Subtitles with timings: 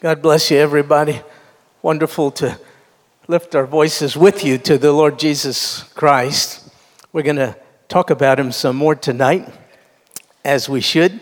[0.00, 1.20] God bless you, everybody.
[1.82, 2.56] Wonderful to
[3.26, 6.70] lift our voices with you to the Lord Jesus Christ.
[7.12, 7.56] We're going to
[7.88, 9.52] talk about him some more tonight,
[10.44, 11.20] as we should.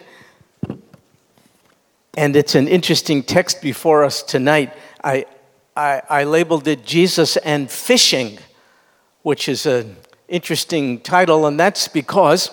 [2.19, 4.75] And it's an interesting text before us tonight.
[5.03, 5.25] I,
[5.75, 8.39] I, I labeled it Jesus and Fishing,
[9.23, 9.97] which is an
[10.29, 12.51] interesting title, and that's because,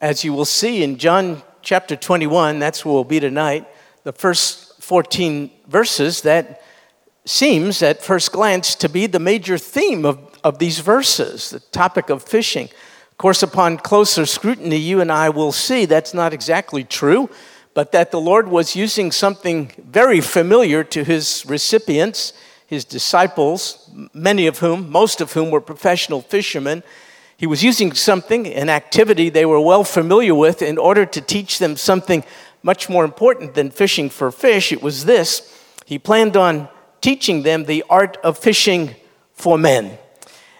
[0.00, 3.68] as you will see in John chapter 21, that's where we'll be tonight,
[4.04, 6.62] the first 14 verses that
[7.24, 12.08] seems at first glance to be the major theme of, of these verses, the topic
[12.08, 12.64] of fishing.
[13.10, 17.28] Of course, upon closer scrutiny, you and I will see that's not exactly true,
[17.74, 22.32] but that the Lord was using something very familiar to his recipients,
[22.66, 26.82] his disciples, many of whom, most of whom were professional fishermen.
[27.36, 31.58] He was using something, an activity they were well familiar with, in order to teach
[31.58, 32.24] them something
[32.62, 35.57] much more important than fishing for fish, it was this
[35.88, 36.68] he planned on
[37.00, 38.94] teaching them the art of fishing
[39.32, 39.96] for men.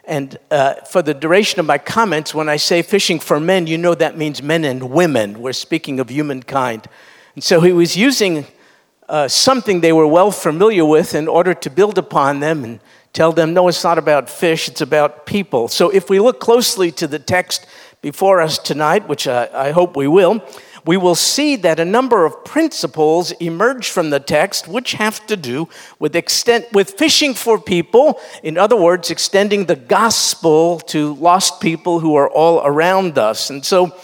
[0.07, 3.77] And uh, for the duration of my comments, when I say fishing for men, you
[3.77, 5.43] know that means men and women.
[5.43, 6.87] We're speaking of humankind.
[7.35, 8.47] And so he was using
[9.07, 12.81] uh, something they were well familiar with in order to build upon them and
[13.13, 15.69] tell them, no, it's not about fish, it's about people.
[15.69, 17.67] So if we look closely to the text
[18.01, 20.43] before us tonight, which I, I hope we will,
[20.85, 25.37] we will see that a number of principles emerge from the text which have to
[25.37, 31.61] do with, extent, with fishing for people, in other words, extending the gospel to lost
[31.61, 33.51] people who are all around us.
[33.51, 33.95] And so,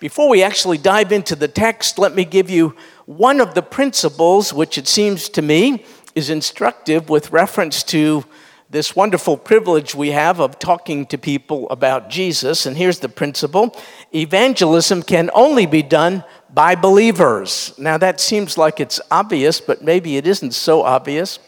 [0.00, 2.76] before we actually dive into the text, let me give you
[3.06, 8.24] one of the principles which it seems to me is instructive with reference to
[8.70, 12.66] this wonderful privilege we have of talking to people about Jesus.
[12.66, 13.74] And here's the principle
[14.14, 17.72] evangelism can only be done by believers.
[17.78, 21.38] Now, that seems like it's obvious, but maybe it isn't so obvious.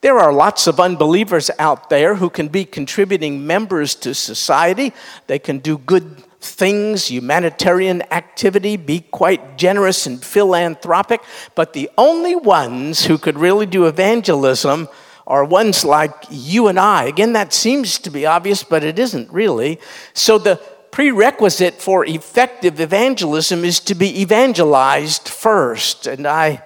[0.00, 4.92] There are lots of unbelievers out there who can be contributing members to society.
[5.28, 11.22] They can do good things, humanitarian activity, be quite generous and philanthropic,
[11.54, 14.88] but the only ones who could really do evangelism
[15.26, 17.04] are ones like you and I.
[17.04, 19.80] Again, that seems to be obvious, but it isn't really.
[20.12, 20.60] So the
[20.92, 26.06] prerequisite for effective evangelism is to be evangelized first.
[26.06, 26.62] And I,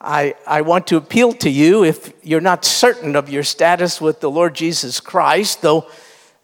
[0.00, 4.20] I, I want to appeal to you if you're not certain of your status with
[4.20, 5.88] the Lord Jesus Christ, though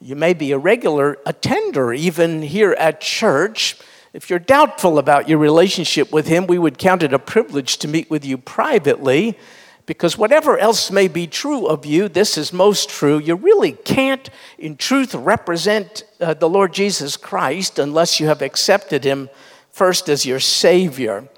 [0.01, 3.77] you may be a regular attender even here at church.
[4.15, 7.87] If you're doubtful about your relationship with Him, we would count it a privilege to
[7.87, 9.39] meet with you privately
[9.91, 13.19] because whatever else may be true of you, this is most true.
[13.19, 19.03] You really can't, in truth, represent uh, the Lord Jesus Christ unless you have accepted
[19.03, 19.29] Him
[19.73, 21.29] first as your Savior.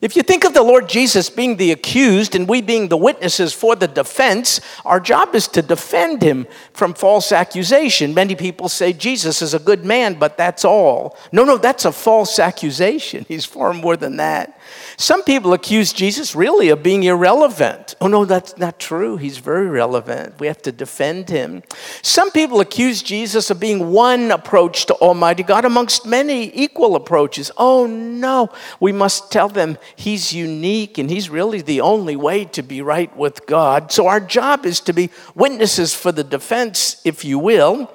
[0.00, 3.52] If you think of the Lord Jesus being the accused and we being the witnesses
[3.52, 8.14] for the defense, our job is to defend him from false accusation.
[8.14, 11.16] Many people say Jesus is a good man, but that's all.
[11.32, 13.26] No, no, that's a false accusation.
[13.28, 14.60] He's far more than that.
[15.00, 17.94] Some people accuse Jesus really of being irrelevant.
[18.00, 19.16] Oh, no, that's not true.
[19.16, 20.40] He's very relevant.
[20.40, 21.62] We have to defend him.
[22.02, 27.52] Some people accuse Jesus of being one approach to Almighty God amongst many equal approaches.
[27.56, 28.50] Oh, no.
[28.80, 33.16] We must tell them he's unique and he's really the only way to be right
[33.16, 33.92] with God.
[33.92, 37.88] So, our job is to be witnesses for the defense, if you will.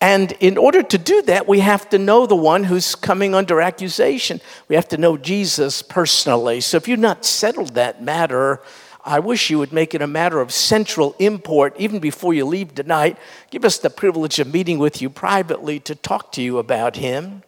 [0.00, 3.60] And in order to do that, we have to know the one who's coming under
[3.60, 4.40] accusation.
[4.68, 6.60] We have to know Jesus personally.
[6.60, 8.60] So if you've not settled that matter,
[9.04, 12.74] I wish you would make it a matter of central import even before you leave
[12.74, 13.18] tonight.
[13.50, 17.42] Give us the privilege of meeting with you privately to talk to you about him.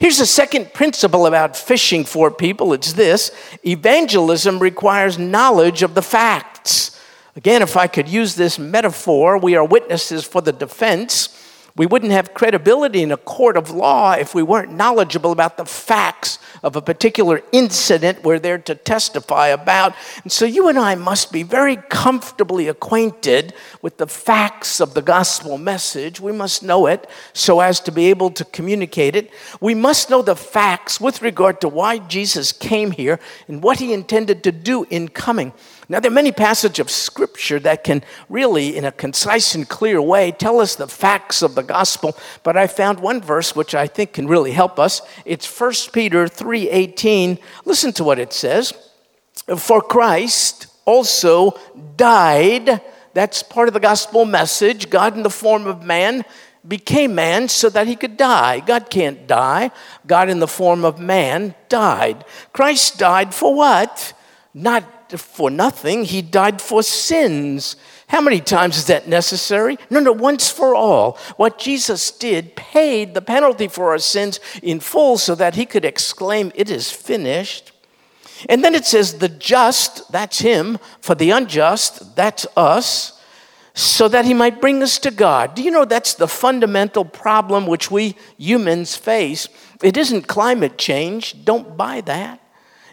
[0.00, 3.30] Here's a second principle about fishing for people it's this
[3.64, 6.98] evangelism requires knowledge of the facts.
[7.36, 11.38] Again, if I could use this metaphor, we are witnesses for the defense.
[11.74, 15.64] We wouldn't have credibility in a court of law if we weren't knowledgeable about the
[15.64, 19.94] facts of a particular incident we're there to testify about.
[20.22, 25.00] And so you and I must be very comfortably acquainted with the facts of the
[25.00, 26.20] gospel message.
[26.20, 29.30] We must know it so as to be able to communicate it.
[29.60, 33.18] We must know the facts with regard to why Jesus came here
[33.48, 35.52] and what he intended to do in coming.
[35.88, 40.00] Now, there are many passages of Scripture that can really, in a concise and clear
[40.00, 42.16] way, tell us the facts of the gospel.
[42.42, 45.02] But I found one verse which I think can really help us.
[45.24, 47.38] It's 1 Peter 3:18.
[47.64, 48.72] Listen to what it says.
[49.56, 51.58] For Christ also
[51.96, 52.80] died.
[53.14, 54.88] That's part of the gospel message.
[54.88, 56.24] God, in the form of man,
[56.66, 58.60] became man so that he could die.
[58.60, 59.70] God can't die.
[60.06, 62.24] God, in the form of man, died.
[62.52, 64.12] Christ died for what?
[64.54, 67.76] Not for nothing, he died for sins.
[68.08, 69.78] How many times is that necessary?
[69.88, 71.18] No, no, once for all.
[71.36, 75.84] What Jesus did paid the penalty for our sins in full so that he could
[75.84, 77.72] exclaim, It is finished.
[78.48, 83.18] And then it says, The just, that's him, for the unjust, that's us,
[83.72, 85.54] so that he might bring us to God.
[85.54, 89.48] Do you know that's the fundamental problem which we humans face?
[89.82, 91.46] It isn't climate change.
[91.46, 92.41] Don't buy that.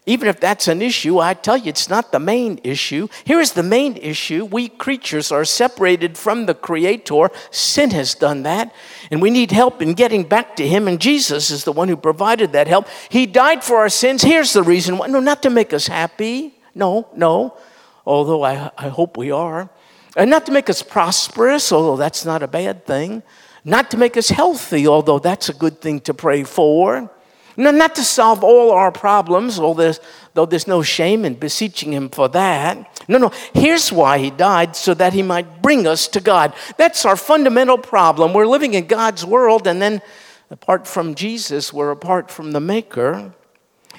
[0.09, 3.09] Even if that's an issue, I tell you, it's not the main issue.
[3.25, 4.43] Here is the main issue.
[4.43, 7.29] We creatures are separated from the Creator.
[7.51, 8.73] Sin has done that.
[9.11, 10.87] And we need help in getting back to Him.
[10.87, 12.87] And Jesus is the one who provided that help.
[13.09, 14.23] He died for our sins.
[14.23, 15.05] Here's the reason why.
[15.05, 16.55] No, not to make us happy.
[16.73, 17.55] No, no.
[18.03, 19.69] Although I, I hope we are.
[20.17, 23.21] And not to make us prosperous, although that's not a bad thing.
[23.63, 27.11] Not to make us healthy, although that's a good thing to pray for
[27.59, 29.99] no, not to solve all our problems, though there's,
[30.33, 33.03] though there's no shame in beseeching him for that.
[33.07, 33.31] No, no.
[33.53, 36.53] Here's why he died, so that he might bring us to God.
[36.77, 38.33] That's our fundamental problem.
[38.33, 40.01] We're living in God's world, and then
[40.49, 43.33] apart from Jesus, we're apart from the Maker.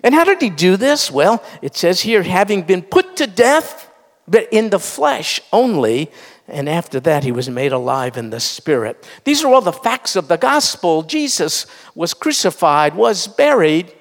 [0.03, 1.11] And how did he do this?
[1.11, 3.91] Well, it says here, having been put to death,
[4.27, 6.11] but in the flesh only,
[6.53, 9.09] and after that, he was made alive in the spirit.
[9.25, 11.03] These are all the facts of the gospel.
[11.03, 13.93] Jesus was crucified, was buried.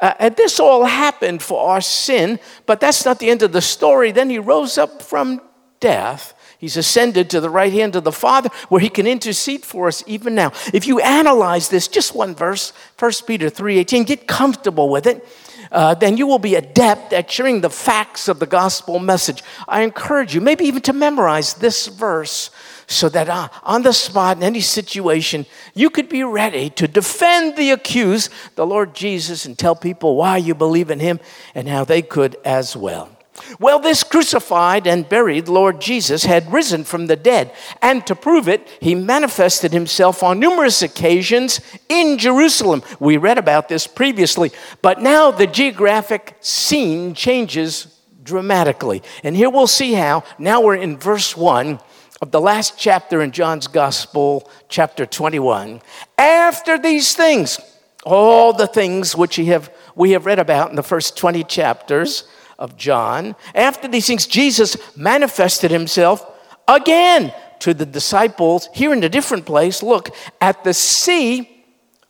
[0.00, 3.62] Uh, and this all happened for our sin, but that's not the end of the
[3.62, 4.12] story.
[4.12, 5.40] Then he rose up from
[5.80, 6.34] death.
[6.58, 10.02] He's ascended to the right hand of the Father where he can intercede for us
[10.06, 10.52] even now.
[10.72, 15.26] If you analyze this, just one verse, 1 Peter 3:18, get comfortable with it
[15.72, 19.42] uh, then you will be adept at sharing the facts of the gospel message.
[19.68, 22.50] I encourage you, maybe even to memorize this verse
[22.86, 27.56] so that uh, on the spot, in any situation, you could be ready to defend
[27.56, 31.18] the accused, the Lord Jesus, and tell people why you believe in him
[31.54, 33.15] and how they could as well.
[33.58, 37.52] Well, this crucified and buried Lord Jesus had risen from the dead,
[37.82, 42.82] and to prove it, he manifested himself on numerous occasions in Jerusalem.
[43.00, 44.52] We read about this previously,
[44.82, 49.02] but now the geographic scene changes dramatically.
[49.22, 50.24] And here we'll see how.
[50.38, 51.78] Now we're in verse 1
[52.20, 55.80] of the last chapter in John's Gospel, chapter 21.
[56.18, 57.58] After these things,
[58.04, 62.28] all the things which we have, we have read about in the first 20 chapters,
[62.58, 63.36] of John.
[63.54, 66.24] After these things, Jesus manifested himself
[66.68, 69.82] again to the disciples here in a different place.
[69.82, 70.10] Look,
[70.40, 71.48] at the Sea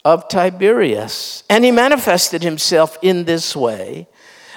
[0.03, 1.43] of Tiberias.
[1.49, 4.07] And he manifested himself in this way.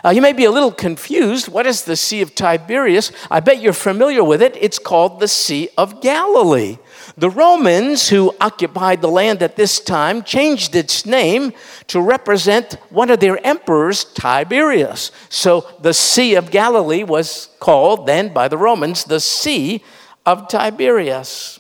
[0.05, 1.49] Uh, you may be a little confused.
[1.49, 3.13] What is the Sea of Tiberias?
[3.31, 4.57] I bet you're familiar with it.
[4.59, 6.79] It's called the Sea of Galilee.
[7.17, 11.53] The Romans, who occupied the land at this time, changed its name
[11.89, 15.11] to represent one of their emperors, Tiberius.
[15.29, 19.83] So the Sea of Galilee was called then by the Romans the Sea
[20.25, 21.59] of Tiberias.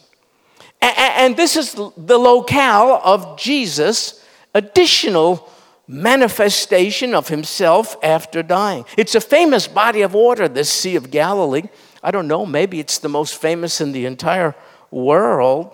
[0.81, 4.25] And this is the locale of Jesus'
[4.55, 5.50] additional
[5.87, 8.85] manifestation of himself after dying.
[8.97, 11.64] It's a famous body of water, this Sea of Galilee.
[12.02, 14.55] I don't know, maybe it's the most famous in the entire
[14.90, 15.70] world.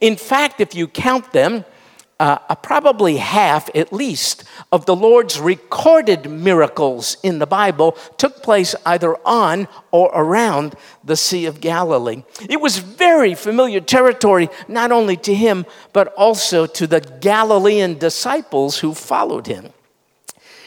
[0.00, 1.64] In fact, if you count them,
[2.18, 8.74] uh, probably half at least of the Lord's recorded miracles in the Bible took place
[8.86, 10.74] either on or around
[11.04, 12.22] the Sea of Galilee.
[12.48, 18.78] It was very familiar territory, not only to him, but also to the Galilean disciples
[18.78, 19.72] who followed him.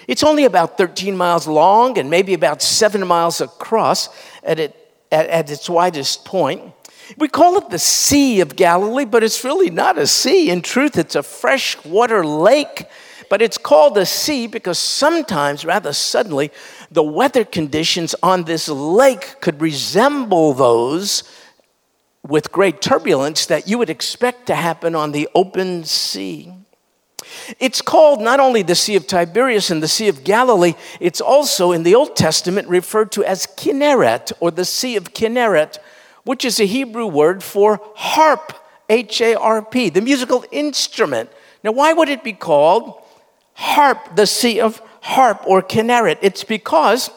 [0.08, 4.10] It's only about 13 miles long and maybe about seven miles across
[4.44, 4.76] at, it,
[5.12, 6.74] at, at its widest point.
[7.18, 10.50] We call it the Sea of Galilee, but it's really not a sea.
[10.50, 12.86] In truth, it's a freshwater lake,
[13.30, 16.52] but it's called a sea because sometimes, rather suddenly,
[16.92, 21.24] the weather conditions on this lake could resemble those
[22.28, 26.54] with great turbulence that you would expect to happen on the open sea.
[27.60, 31.72] It's called not only the Sea of Tiberias and the Sea of Galilee, it's also
[31.72, 35.78] in the Old Testament referred to as Kinneret or the Sea of Kinneret
[36.30, 38.54] which is a Hebrew word for harp,
[38.88, 41.32] H A R P, the musical instrument.
[41.64, 43.02] Now, why would it be called
[43.56, 46.20] harp, the sea of harp or kinneret?
[46.22, 47.10] It's because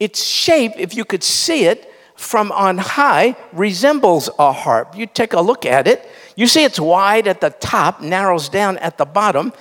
[0.00, 4.96] its shape, if you could see it from on high, resembles a harp.
[4.96, 8.78] You take a look at it, you see it's wide at the top, narrows down
[8.78, 9.52] at the bottom.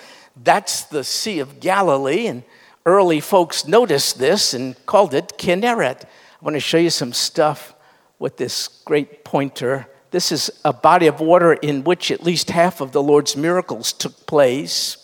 [0.41, 2.43] That's the Sea of Galilee, and
[2.85, 6.05] early folks noticed this and called it Kinneret.
[6.05, 7.75] I want to show you some stuff
[8.23, 9.85] with this great pointer.
[10.11, 13.91] This is a body of water in which at least half of the Lord's miracles
[13.91, 14.95] took place.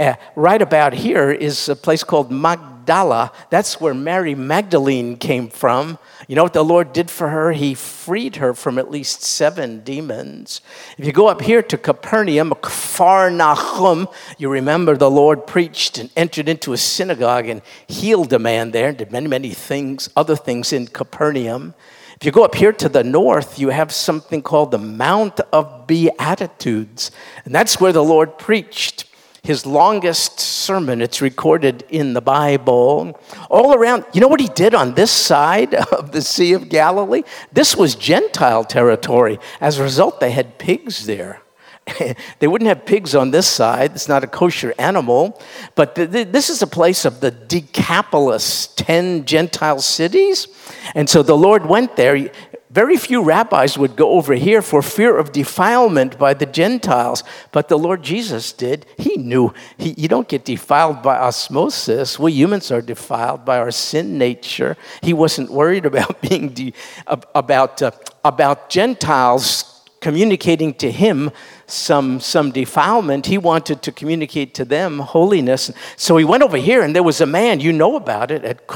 [0.00, 3.30] Uh, right about here is a place called Magdala.
[3.50, 5.98] That's where Mary Magdalene came from.
[6.28, 7.52] You know what the Lord did for her?
[7.52, 10.62] He freed her from at least seven demons.
[10.96, 14.08] If you go up here to Capernaum, Nahum,
[14.38, 18.88] you remember the Lord preached and entered into a synagogue and healed a man there,
[18.88, 21.74] and did many, many things, other things in Capernaum.
[22.16, 25.86] If you go up here to the north, you have something called the Mount of
[25.86, 27.10] Beatitudes,
[27.44, 29.04] and that's where the Lord preached
[29.42, 31.02] his longest sermon.
[31.02, 33.20] It's recorded in the Bible.
[33.50, 37.22] All around, you know what he did on this side of the Sea of Galilee?
[37.52, 39.38] This was Gentile territory.
[39.60, 41.42] As a result, they had pigs there.
[42.38, 43.92] they wouldn't have pigs on this side.
[43.92, 45.40] It's not a kosher animal.
[45.74, 50.48] But th- th- this is a place of the Decapolis, 10 Gentile cities.
[50.94, 52.30] And so the Lord went there.
[52.70, 57.68] Very few rabbis would go over here for fear of defilement by the Gentiles, but
[57.68, 58.84] the Lord Jesus did.
[58.98, 62.18] He knew he, you don't get defiled by osmosis.
[62.18, 64.76] We humans are defiled by our sin nature.
[65.02, 66.74] He wasn't worried about being de,
[67.06, 67.92] about uh,
[68.24, 71.30] about Gentiles communicating to him
[71.66, 73.26] some, some defilement.
[73.26, 75.70] He wanted to communicate to them holiness.
[75.96, 78.66] So he went over here, and there was a man, you know about it, at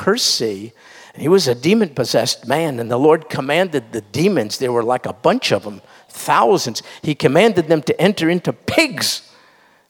[1.14, 1.20] Kursi.
[1.20, 5.06] He was a demon possessed man, and the Lord commanded the demons, there were like
[5.06, 6.82] a bunch of them, thousands.
[7.02, 9.30] He commanded them to enter into pigs,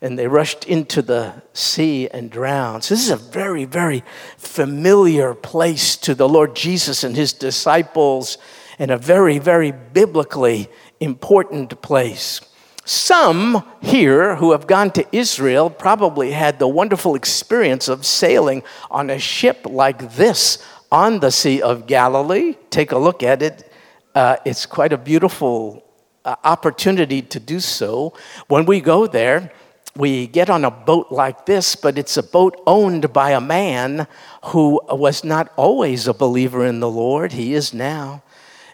[0.00, 2.84] and they rushed into the sea and drowned.
[2.84, 4.02] So, this is a very, very
[4.38, 8.38] familiar place to the Lord Jesus and his disciples,
[8.78, 10.68] and a very, very biblically
[11.00, 12.40] important place.
[12.86, 19.10] Some here who have gone to Israel probably had the wonderful experience of sailing on
[19.10, 20.58] a ship like this
[20.90, 22.54] on the Sea of Galilee.
[22.70, 23.72] Take a look at it.
[24.14, 25.84] Uh, it's quite a beautiful
[26.24, 28.12] uh, opportunity to do so.
[28.48, 29.52] When we go there,
[29.96, 34.06] we get on a boat like this, but it's a boat owned by a man
[34.46, 37.32] who was not always a believer in the Lord.
[37.32, 38.22] He is now.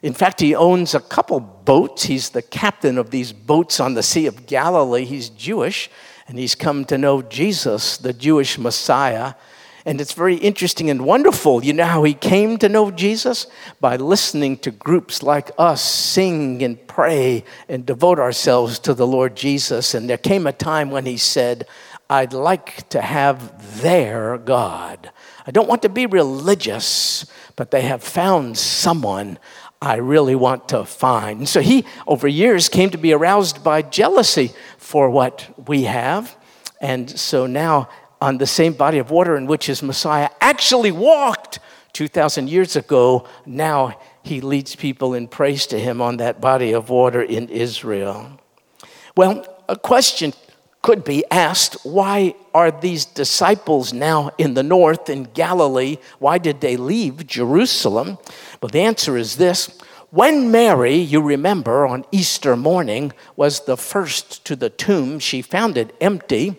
[0.02, 2.04] In fact, he owns a couple boats.
[2.04, 5.04] He's the captain of these boats on the Sea of Galilee.
[5.04, 5.90] He's Jewish,
[6.28, 9.34] and he's come to know Jesus, the Jewish Messiah.
[9.86, 11.64] And it's very interesting and wonderful.
[11.64, 13.46] You know how he came to know Jesus?
[13.80, 19.36] By listening to groups like us sing and pray and devote ourselves to the Lord
[19.36, 19.94] Jesus.
[19.94, 21.68] And there came a time when he said,
[22.10, 25.12] I'd like to have their God.
[25.46, 27.24] I don't want to be religious,
[27.54, 29.38] but they have found someone
[29.80, 31.38] I really want to find.
[31.38, 36.36] And so he, over years, came to be aroused by jealousy for what we have.
[36.80, 37.88] And so now
[38.20, 41.58] on the same body of water in which his Messiah actually walked
[41.92, 43.26] 2,000 years ago.
[43.44, 48.38] Now he leads people in praise to him on that body of water in Israel.
[49.16, 50.32] Well, a question
[50.82, 55.96] could be asked why are these disciples now in the north in Galilee?
[56.18, 58.18] Why did they leave Jerusalem?
[58.60, 59.78] Well, the answer is this.
[60.10, 65.76] When Mary, you remember, on Easter morning was the first to the tomb, she found
[65.76, 66.56] it empty.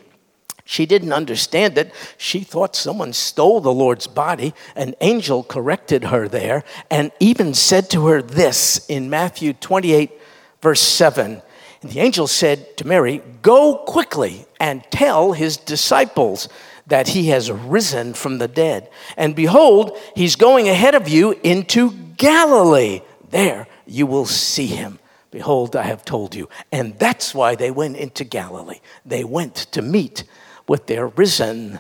[0.70, 1.94] She didn't understand it.
[2.18, 4.54] She thought someone stole the Lord's body.
[4.76, 10.12] An angel corrected her there and even said to her this in Matthew 28,
[10.62, 11.42] verse 7.
[11.82, 16.50] And the angel said to Mary, Go quickly and tell his disciples
[16.86, 18.90] that he has risen from the dead.
[19.16, 23.04] And behold, he's going ahead of you into Galilee.
[23.30, 25.00] There you will see him.
[25.32, 26.50] Behold, I have told you.
[26.74, 28.82] And that's why they went into Galilee.
[29.06, 30.26] They went to meet
[30.68, 31.80] with their risen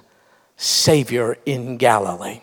[0.56, 2.42] Savior in Galilee.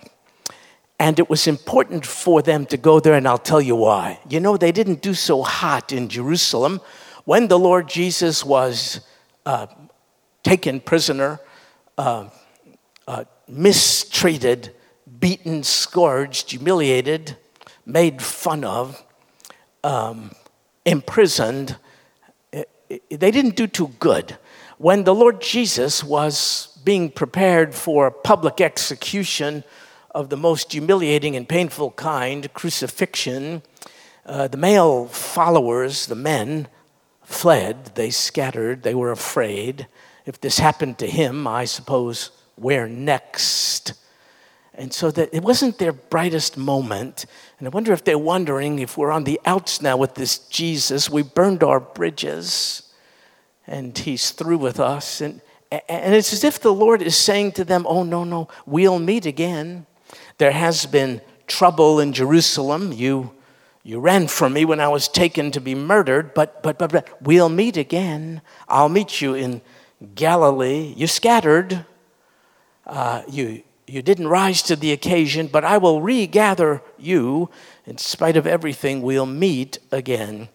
[0.98, 4.20] And it was important for them to go there, and I'll tell you why.
[4.28, 6.80] You know, they didn't do so hot in Jerusalem.
[7.24, 9.00] When the Lord Jesus was
[9.44, 9.66] uh,
[10.44, 11.40] taken prisoner,
[11.98, 12.28] uh,
[13.08, 14.74] uh, mistreated,
[15.18, 17.36] beaten, scourged, humiliated,
[17.84, 19.04] made fun of,
[19.82, 20.30] um,
[20.84, 21.76] imprisoned,
[22.88, 24.38] they didn't do too good
[24.84, 29.64] when the Lord Jesus was being prepared for public execution
[30.14, 33.62] of the most humiliating and painful kind, crucifixion,
[34.26, 36.68] uh, the male followers, the men,
[37.22, 37.92] fled.
[37.94, 38.82] They scattered.
[38.82, 39.86] They were afraid.
[40.26, 43.94] If this happened to him, I suppose, where next?
[44.74, 47.24] And so that it wasn't their brightest moment.
[47.58, 51.08] And I wonder if they're wondering if we're on the outs now with this Jesus.
[51.08, 52.83] We burned our bridges
[53.66, 55.20] and he's through with us.
[55.20, 55.40] And,
[55.70, 59.26] and it's as if the Lord is saying to them, Oh, no, no, we'll meet
[59.26, 59.86] again.
[60.38, 62.92] There has been trouble in Jerusalem.
[62.92, 63.32] You,
[63.82, 67.22] you ran from me when I was taken to be murdered, but, but, but, but
[67.22, 68.42] we'll meet again.
[68.68, 69.60] I'll meet you in
[70.14, 70.94] Galilee.
[70.96, 71.84] You scattered.
[72.86, 77.50] Uh, you, you didn't rise to the occasion, but I will regather you.
[77.86, 80.48] In spite of everything, we'll meet again.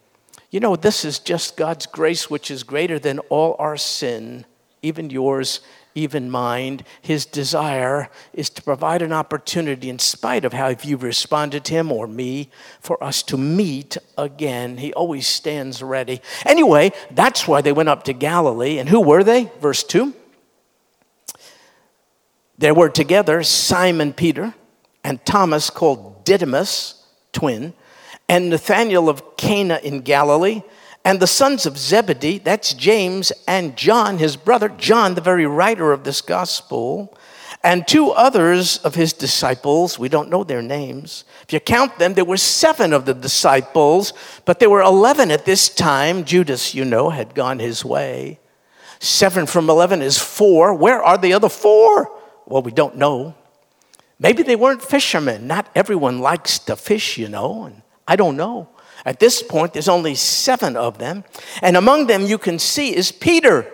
[0.52, 4.46] You know, this is just God's grace, which is greater than all our sin,
[4.82, 5.62] even yours,
[5.94, 6.82] even mine.
[7.02, 11.92] His desire is to provide an opportunity, in spite of how you've responded to Him
[11.92, 14.78] or me, for us to meet again.
[14.78, 16.20] He always stands ready.
[16.46, 18.80] Anyway, that's why they went up to Galilee.
[18.80, 19.52] And who were they?
[19.62, 20.16] Verse 2.
[22.58, 24.56] There were together Simon Peter
[25.04, 27.74] and Thomas, called Didymus, twin,
[28.30, 30.62] and Nathanael of Cana in Galilee,
[31.04, 35.92] and the sons of Zebedee, that's James and John, his brother, John, the very writer
[35.92, 37.18] of this gospel,
[37.64, 39.98] and two others of his disciples.
[39.98, 41.26] We don't know their names.
[41.44, 44.14] If you count them, there were seven of the disciples,
[44.46, 46.24] but there were 11 at this time.
[46.24, 48.40] Judas, you know, had gone his way.
[49.00, 50.74] Seven from 11 is four.
[50.74, 52.16] Where are the other four?
[52.46, 53.36] Well, we don't know.
[54.20, 55.48] Maybe they weren't fishermen.
[55.48, 58.68] Not everyone likes to fish, you know, and I don't know.
[59.06, 61.24] At this point, there's only seven of them.
[61.62, 63.72] And among them, you can see is Peter,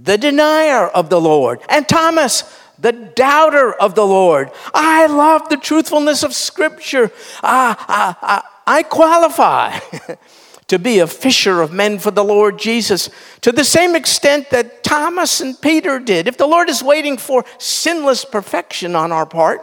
[0.00, 2.44] the denier of the Lord, and Thomas,
[2.78, 4.52] the doubter of the Lord.
[4.72, 7.10] I love the truthfulness of Scripture.
[7.42, 9.78] I, I, I, I qualify.
[10.68, 13.10] to be a fisher of men for the Lord Jesus
[13.42, 16.26] to the same extent that Thomas and Peter did.
[16.26, 19.60] If the Lord is waiting for sinless perfection on our part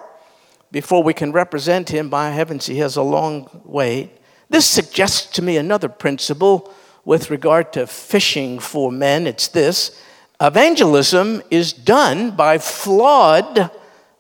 [0.72, 4.12] before we can represent Him, by heavens, He has a long wait.
[4.50, 6.74] This suggests to me another principle
[7.06, 9.28] with regard to fishing for men.
[9.28, 10.02] It's this
[10.42, 13.72] evangelism is done by flawed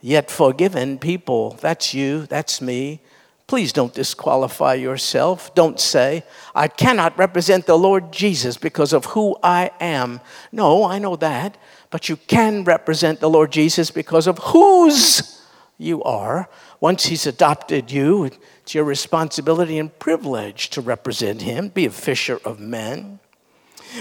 [0.01, 1.51] yet forgiven people.
[1.61, 3.01] That's you, that's me.
[3.47, 5.53] Please don't disqualify yourself.
[5.55, 10.21] Don't say, I cannot represent the Lord Jesus because of who I am.
[10.51, 11.57] No, I know that.
[11.89, 15.38] But you can represent the Lord Jesus because of whose
[15.79, 16.47] you are.
[16.79, 22.39] Once He's adopted you, it's your responsibility and privilege to represent Him, be a fisher
[22.45, 23.19] of men.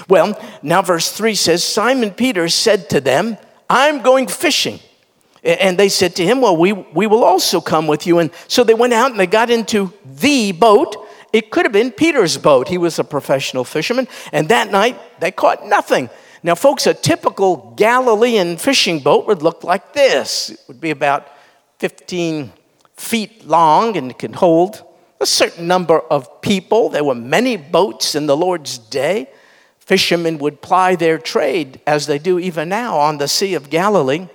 [0.07, 3.38] Well, now verse 3 says Simon Peter said to them,
[3.71, 4.81] I'm going fishing.
[5.43, 8.19] And they said to him, Well, we, we will also come with you.
[8.19, 10.97] And so they went out and they got into the boat.
[11.33, 12.69] It could have been Peter's boat.
[12.69, 14.09] He was a professional fisherman.
[14.33, 16.11] And that night, they caught nothing.
[16.43, 21.29] Now, folks, a typical Galilean fishing boat would look like this it would be about
[21.79, 22.53] 15
[22.97, 24.85] feet long and can hold
[25.21, 26.88] a certain number of people.
[26.88, 29.31] There were many boats in the Lord's day.
[29.79, 34.29] Fishermen would ply their trade, as they do even now, on the Sea of Galilee.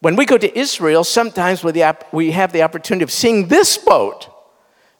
[0.00, 4.28] When we go to Israel, sometimes we have the opportunity of seeing this boat.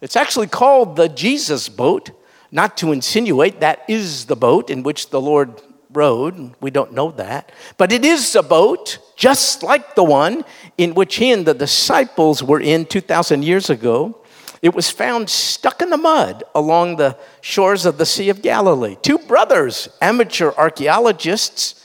[0.01, 2.11] It's actually called the Jesus boat,
[2.51, 5.63] not to insinuate that is the boat in which the Lord
[5.97, 6.55] rode.
[6.61, 7.51] We don't know that.
[7.79, 10.45] But it is a boat just like the one
[10.77, 14.19] in which he and the disciples were in 2,000 years ago.
[14.63, 18.97] It was found stuck in the mud along the shores of the Sea of Galilee.
[19.03, 21.85] Two brothers, amateur archaeologists,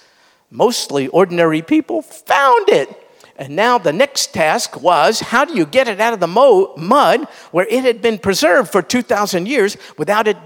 [0.49, 3.01] mostly ordinary people, found it
[3.41, 7.27] and now the next task was how do you get it out of the mud
[7.49, 10.37] where it had been preserved for 2,000 years without it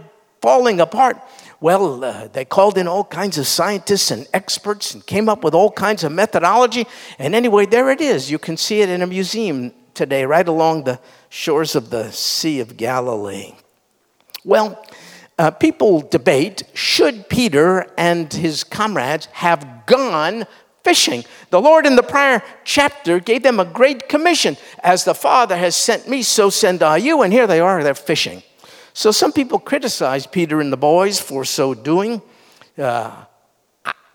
[0.41, 1.17] falling apart?
[1.61, 5.53] Well, uh, they called in all kinds of scientists and experts and came up with
[5.53, 6.85] all kinds of methodology.
[7.17, 8.29] And anyway, there it is.
[8.29, 12.59] You can see it in a museum today, right along the shores of the Sea
[12.59, 13.53] of Galilee.
[14.43, 14.85] Well,
[15.37, 20.45] uh, people debate should Peter and his comrades have gone
[20.83, 21.25] fishing.
[21.49, 24.55] The Lord in the prior chapter gave them a great commission.
[24.83, 27.23] As the Father has sent me, so send I you.
[27.23, 28.43] And here they are, they're fishing.
[28.95, 32.21] So some people criticize Peter and the boys for so doing.
[32.77, 33.25] Uh,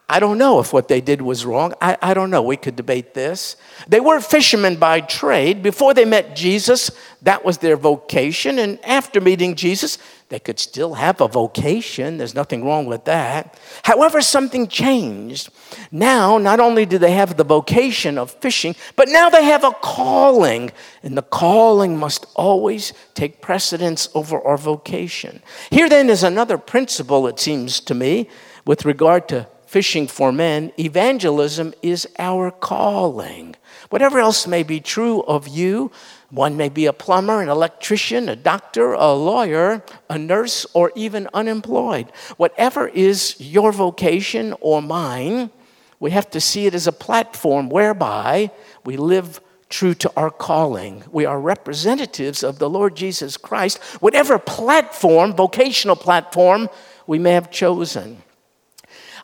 [0.08, 1.74] I don't know if what they did was wrong.
[1.82, 2.40] I, I, don't know.
[2.40, 3.56] We could debate this.
[3.88, 5.62] They were fishermen by trade.
[5.62, 6.90] Before they met Jesus,
[7.20, 8.58] that was their vocation.
[8.58, 9.98] And after meeting Jesus,
[10.30, 12.16] they could still have a vocation.
[12.16, 13.58] There's nothing wrong with that.
[13.82, 15.50] However, something changed.
[15.90, 19.72] Now, not only do they have the vocation of fishing, but now they have a
[19.72, 20.70] calling.
[21.02, 25.42] And the calling must always take precedence over our vocation.
[25.68, 28.28] Here, then, is another principle, it seems to me,
[28.64, 33.56] with regard to fishing for men, evangelism is our calling.
[33.88, 35.90] Whatever else may be true of you,
[36.30, 41.28] one may be a plumber, an electrician, a doctor, a lawyer, a nurse, or even
[41.34, 42.10] unemployed.
[42.36, 45.50] Whatever is your vocation or mine,
[45.98, 48.50] we have to see it as a platform whereby
[48.84, 51.04] we live true to our calling.
[51.10, 56.68] We are representatives of the Lord Jesus Christ, whatever platform, vocational platform,
[57.06, 58.22] we may have chosen.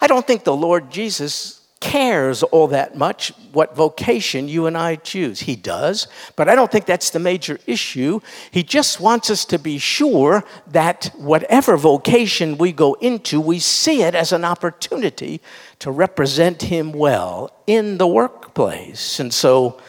[0.01, 4.97] I don't think the Lord Jesus cares all that much what vocation you and I
[4.97, 5.41] choose.
[5.41, 8.21] He does, but I don't think that's the major issue.
[8.51, 14.03] He just wants us to be sure that whatever vocation we go into, we see
[14.03, 15.41] it as an opportunity
[15.81, 19.21] to represent Him well in the workplace.
[19.21, 19.81] And so,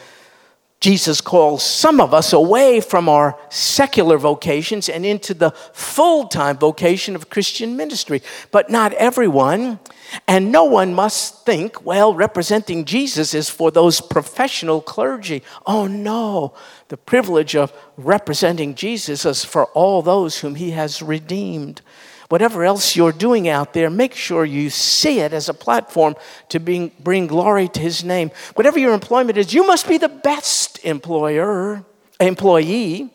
[0.80, 6.56] Jesus calls some of us away from our secular vocations and into the full time
[6.56, 8.22] vocation of Christian ministry,
[8.52, 9.80] but not everyone.
[10.28, 15.42] And no one must think, well, representing Jesus is for those professional clergy.
[15.66, 16.52] Oh no,
[16.88, 21.80] the privilege of representing Jesus is for all those whom he has redeemed.
[22.28, 26.14] Whatever else you're doing out there, make sure you see it as a platform
[26.50, 28.30] to bring, bring glory to his name.
[28.54, 31.86] Whatever your employment is, you must be the best employer,
[32.20, 33.08] employee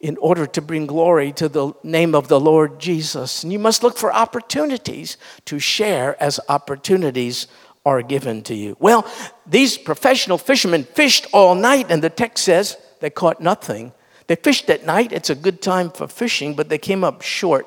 [0.00, 3.42] in order to bring glory to the name of the Lord Jesus.
[3.42, 7.46] And you must look for opportunities to share as opportunities
[7.84, 8.76] are given to you.
[8.80, 9.06] Well,
[9.46, 13.92] these professional fishermen fished all night, and the text says they caught nothing.
[14.26, 17.66] They fished at night, it's a good time for fishing, but they came up short.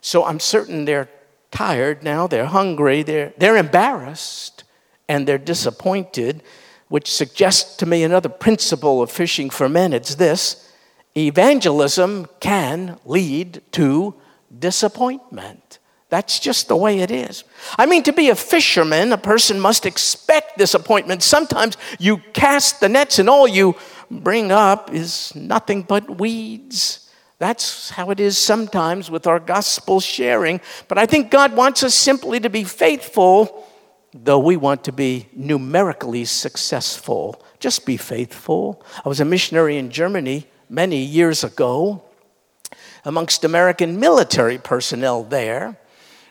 [0.00, 1.08] So I'm certain they're
[1.50, 4.64] tired now, they're hungry, they're, they're embarrassed,
[5.08, 6.42] and they're disappointed,
[6.88, 9.92] which suggests to me another principle of fishing for men.
[9.92, 10.71] It's this
[11.16, 14.14] evangelism can lead to
[14.58, 15.78] disappointment.
[16.08, 17.42] That's just the way it is.
[17.78, 21.22] I mean, to be a fisherman, a person must expect disappointment.
[21.22, 23.76] Sometimes you cast the nets and all you
[24.10, 27.10] bring up is nothing but weeds.
[27.38, 30.60] That's how it is sometimes with our gospel sharing.
[30.86, 33.66] But I think God wants us simply to be faithful,
[34.12, 37.42] though we want to be numerically successful.
[37.58, 38.84] Just be faithful.
[39.02, 42.02] I was a missionary in Germany many years ago
[43.04, 45.76] amongst American military personnel there.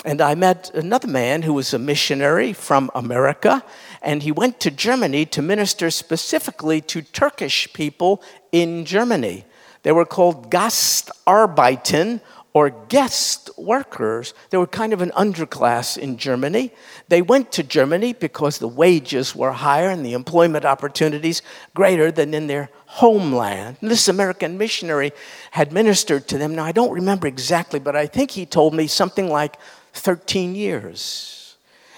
[0.03, 3.63] And I met another man who was a missionary from America,
[4.01, 9.45] and he went to Germany to minister specifically to Turkish people in Germany.
[9.83, 12.19] They were called Gastarbeiter
[12.53, 14.33] or guest workers.
[14.49, 16.71] They were kind of an underclass in Germany.
[17.07, 21.41] They went to Germany because the wages were higher and the employment opportunities
[21.73, 23.77] greater than in their homeland.
[23.81, 25.11] This American missionary
[25.51, 26.55] had ministered to them.
[26.55, 29.57] Now, I don't remember exactly, but I think he told me something like
[29.93, 31.55] 13 years.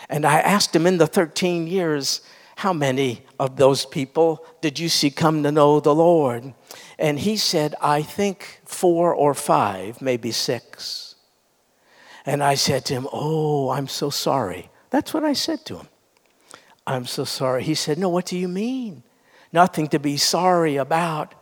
[0.10, 2.22] And I asked him in the 13 years,
[2.58, 6.54] how many of those people did you see come to know the Lord?
[7.04, 11.16] And he said, I think four or five, maybe six.
[12.26, 14.70] And I said to him, Oh, I'm so sorry.
[14.89, 15.89] That's what I said to him.
[16.88, 17.63] I'm so sorry.
[17.63, 19.04] He said, No, what do you mean?
[19.52, 21.36] Nothing to be sorry about.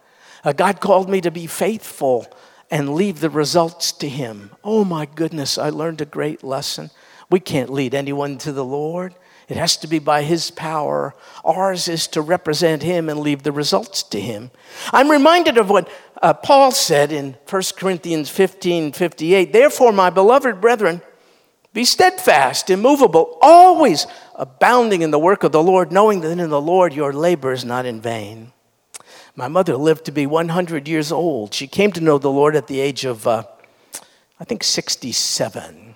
[0.44, 2.26] Uh, God called me to be faithful
[2.72, 4.50] and leave the results to Him.
[4.64, 6.90] Oh my goodness, I learned a great lesson.
[7.30, 9.14] We can't lead anyone to the Lord.
[9.52, 11.14] It has to be by His power.
[11.44, 14.50] Ours is to represent Him and leave the results to Him.
[14.94, 15.90] I'm reminded of what
[16.22, 19.52] uh, Paul said in 1 Corinthians 15 58.
[19.52, 21.02] Therefore, my beloved brethren,
[21.74, 26.62] be steadfast, immovable, always abounding in the work of the Lord, knowing that in the
[26.62, 28.54] Lord your labor is not in vain.
[29.36, 31.54] My mother lived to be 100 years old.
[31.54, 33.44] She came to know the Lord at the age of, uh,
[34.40, 35.91] I think, 67.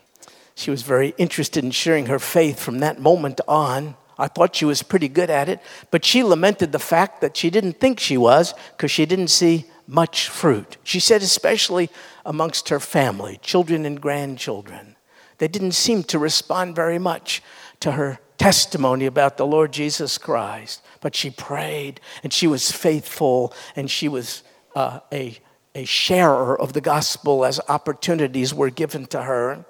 [0.55, 3.95] She was very interested in sharing her faith from that moment on.
[4.17, 5.59] I thought she was pretty good at it,
[5.91, 9.65] but she lamented the fact that she didn't think she was because she didn't see
[9.85, 10.77] much fruit.
[10.83, 11.89] She said, especially
[12.25, 14.95] amongst her family, children and grandchildren.
[15.37, 17.43] They didn't seem to respond very much
[17.81, 20.81] to her testimony about the Lord Jesus Christ.
[21.01, 24.43] But she prayed and she was faithful and she was
[24.75, 25.37] uh, a,
[25.73, 29.65] a sharer of the gospel as opportunities were given to her.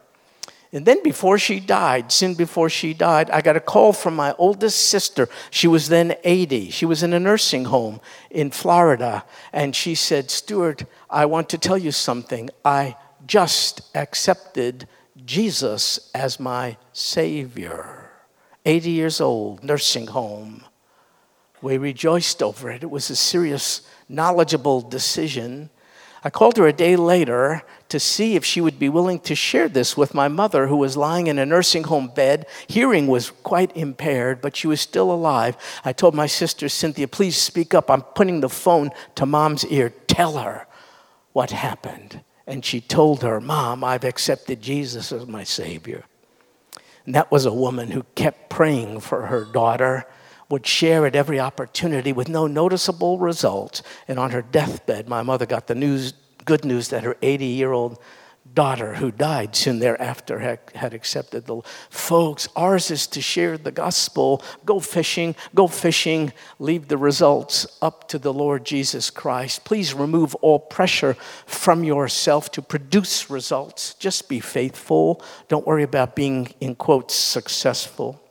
[0.76, 4.36] And then before she died, soon before she died, I got a call from my
[4.38, 5.30] oldest sister.
[5.50, 6.70] She was then 80.
[6.70, 9.24] She was in a nursing home in Florida.
[9.54, 12.50] And she said, Stuart, I want to tell you something.
[12.66, 14.86] I just accepted
[15.24, 18.12] Jesus as my Savior.
[18.66, 20.66] 80 years old, nursing home.
[21.62, 22.84] We rejoiced over it.
[22.84, 25.70] It was a serious, knowledgeable decision.
[26.26, 29.70] I called her a day later to see if she would be willing to share
[29.70, 32.48] this with my mother, who was lying in a nursing home bed.
[32.66, 35.56] Hearing was quite impaired, but she was still alive.
[35.86, 37.92] I told my sister, Cynthia, please speak up.
[37.92, 39.94] I'm putting the phone to mom's ear.
[40.08, 40.66] Tell her
[41.34, 42.22] what happened.
[42.48, 46.06] And she told her, Mom, I've accepted Jesus as my Savior.
[47.06, 50.08] And that was a woman who kept praying for her daughter
[50.50, 53.82] would share at every opportunity with no noticeable result.
[54.08, 56.14] And on her deathbed, my mother got the news,
[56.46, 58.00] good news that her 80 year old
[58.54, 63.72] daughter who died soon thereafter had, had accepted the folks ours is to share the
[63.72, 64.42] gospel.
[64.66, 66.32] Go fishing go fishing.
[66.60, 69.66] Leave the results up to the lord jesus christ.
[69.66, 73.96] Please remove all pressure from yourself to produce results.
[73.96, 75.22] Just be faithful.
[75.48, 78.22] Don't worry about being in quotes successful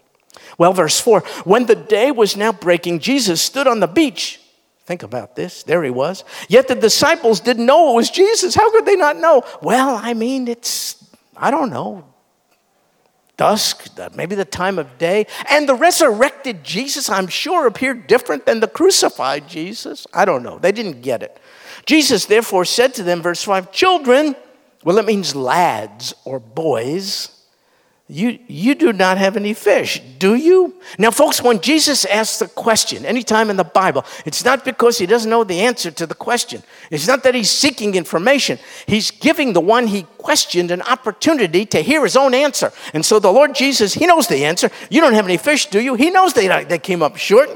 [0.58, 4.40] well verse 4 when the day was now breaking jesus stood on the beach
[4.86, 5.62] Think about this.
[5.62, 6.24] There he was.
[6.46, 8.54] Yet the disciples didn't know it was Jesus.
[8.54, 9.42] How could they not know?
[9.62, 11.02] Well, I mean, it's,
[11.34, 12.04] I don't know,
[13.38, 15.26] dusk, maybe the time of day.
[15.48, 20.06] And the resurrected Jesus, I'm sure, appeared different than the crucified Jesus.
[20.12, 20.58] I don't know.
[20.58, 21.38] They didn't get it.
[21.86, 24.36] Jesus therefore said to them, verse 5, Children,
[24.84, 27.33] well, it means lads or boys.
[28.06, 30.74] You, you do not have any fish, do you?
[30.98, 35.06] Now, folks, when Jesus asks the question, anytime in the Bible, it's not because he
[35.06, 36.62] doesn't know the answer to the question.
[36.90, 38.58] It's not that he's seeking information.
[38.84, 42.72] He's giving the one he questioned an opportunity to hear his own answer.
[42.92, 44.70] And so the Lord Jesus, he knows the answer.
[44.90, 45.94] You don't have any fish, do you?
[45.94, 47.48] He knows they, they came up short.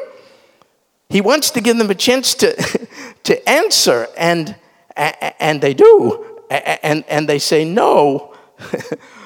[1.10, 2.88] He wants to give them a chance to,
[3.24, 4.56] to answer, and,
[4.96, 6.24] and they do.
[6.50, 8.34] And, and they say no.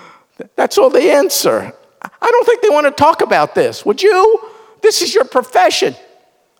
[0.56, 1.72] That's all they answer.
[2.02, 3.84] I don't think they want to talk about this.
[3.84, 4.38] Would you?
[4.80, 5.94] This is your profession.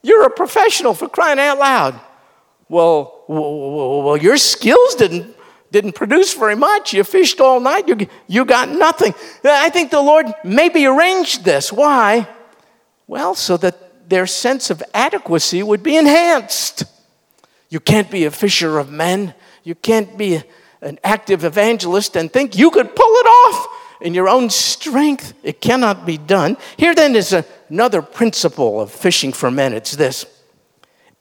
[0.03, 2.01] You're a professional for crying out loud.
[2.69, 5.37] Well, well, your skills didn't,
[5.71, 6.93] didn't produce very much.
[6.93, 9.15] You fished all night, you, you got nothing.
[9.45, 11.73] I think the Lord maybe arranged this.
[11.73, 12.29] Why?
[13.07, 16.85] Well, so that their sense of adequacy would be enhanced.
[17.69, 19.35] You can't be a fisher of men.
[19.65, 20.43] You can't be
[20.83, 23.69] an active evangelist and think you could pull it off
[24.01, 25.33] in your own strength.
[25.43, 26.57] It cannot be done.
[26.77, 30.27] Here then is a, another principle of fishing for men it's this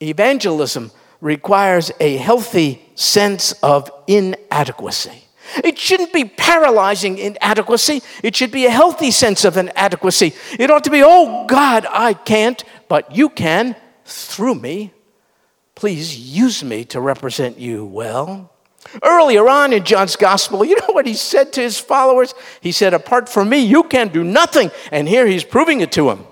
[0.01, 5.23] evangelism requires a healthy sense of inadequacy.
[5.63, 8.01] It shouldn't be paralyzing inadequacy.
[8.23, 10.33] It should be a healthy sense of inadequacy.
[10.57, 14.93] It ought to be, oh God, I can't, but you can through me.
[15.75, 18.50] Please use me to represent you well.
[19.03, 22.33] Earlier on in John's gospel, you know what he said to his followers?
[22.59, 24.71] He said, Apart from me, you can do nothing.
[24.91, 26.25] And here he's proving it to them.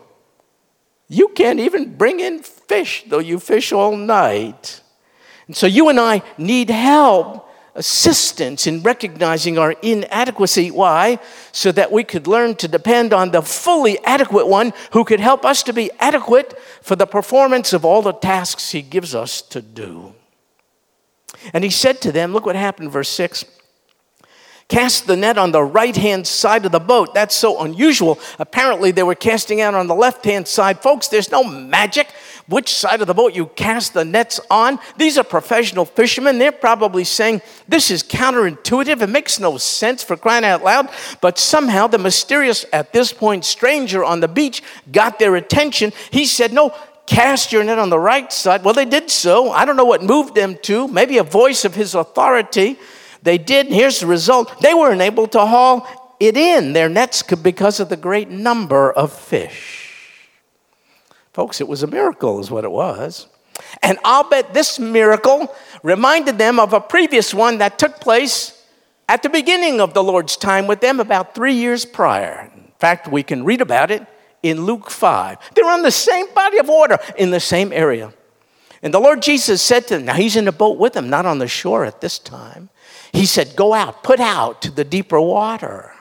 [1.08, 4.82] You can't even bring in fish, though you fish all night.
[5.48, 10.70] And so you and I need help, assistance in recognizing our inadequacy.
[10.70, 11.18] Why?
[11.52, 15.46] So that we could learn to depend on the fully adequate one who could help
[15.46, 19.62] us to be adequate for the performance of all the tasks he gives us to
[19.62, 20.14] do.
[21.54, 23.46] And he said to them, Look what happened, verse 6.
[24.70, 27.16] Cast the net on the right hand side of the boat.
[27.16, 28.20] That's so unusual.
[28.38, 30.84] Apparently, they were casting out on the left hand side.
[30.84, 32.08] Folks, there's no magic
[32.48, 34.78] which side of the boat you cast the nets on.
[34.96, 36.38] These are professional fishermen.
[36.38, 39.02] They're probably saying, This is counterintuitive.
[39.02, 40.90] It makes no sense for crying out loud.
[41.20, 45.94] But somehow, the mysterious, at this point, stranger on the beach got their attention.
[46.12, 46.76] He said, No,
[47.10, 48.64] cast your net on the right side.
[48.64, 49.52] Well, they did so.
[49.52, 52.78] I don't know what moved them to, maybe a voice of his authority.
[53.24, 55.88] They did, here's the result they weren't able to haul
[56.20, 60.28] it in, their nets, because of the great number of fish.
[61.34, 63.28] Folks, it was a miracle, is what it was.
[63.82, 68.66] And I'll bet this miracle reminded them of a previous one that took place
[69.08, 72.52] at the beginning of the Lord's time with them about three years prior.
[72.54, 74.06] In fact, we can read about it
[74.44, 75.38] in Luke 5.
[75.56, 78.14] They're on the same body of water in the same area.
[78.82, 81.26] And the Lord Jesus said to them, now he's in a boat with them, not
[81.26, 82.70] on the shore at this time.
[83.12, 85.94] He said, Go out, put out to the deeper water.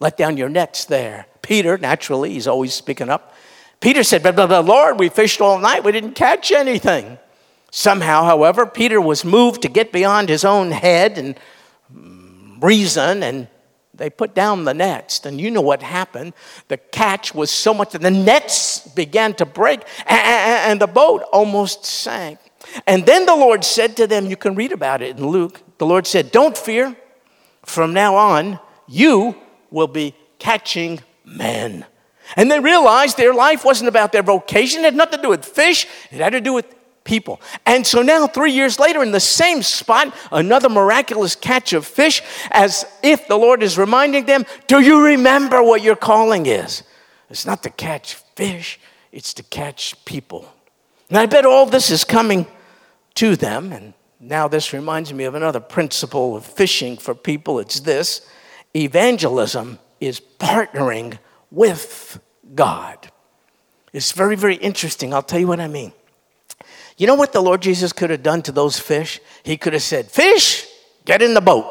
[0.00, 1.26] Let down your nets there.
[1.42, 3.34] Peter, naturally, he's always speaking up.
[3.80, 7.18] Peter said, But, but Lord, we fished all night, we didn't catch anything.
[7.70, 11.38] Somehow, however, Peter was moved to get beyond his own head and
[12.60, 13.48] reason and
[13.98, 16.32] they put down the nets, and you know what happened.
[16.68, 21.84] The catch was so much that the nets began to break, and the boat almost
[21.84, 22.38] sank.
[22.86, 25.60] And then the Lord said to them, You can read about it in Luke.
[25.78, 26.96] The Lord said, Don't fear.
[27.64, 29.36] From now on, you
[29.70, 31.84] will be catching men.
[32.36, 35.44] And they realized their life wasn't about their vocation, it had nothing to do with
[35.44, 36.66] fish, it had to do with
[37.08, 37.40] people.
[37.66, 42.22] And so now, three years later, in the same spot, another miraculous catch of fish,
[42.50, 46.84] as if the Lord is reminding them, Do you remember what your calling is?
[47.30, 48.78] It's not to catch fish,
[49.10, 50.52] it's to catch people.
[51.08, 52.46] And I bet all this is coming
[53.14, 53.72] to them.
[53.72, 58.20] And now, this reminds me of another principle of fishing for people it's this
[58.76, 61.18] evangelism is partnering
[61.50, 62.20] with
[62.54, 63.10] God.
[63.94, 65.14] It's very, very interesting.
[65.14, 65.92] I'll tell you what I mean.
[66.98, 69.20] You know what the Lord Jesus could have done to those fish?
[69.44, 70.66] He could have said, Fish,
[71.04, 71.64] get in the boat.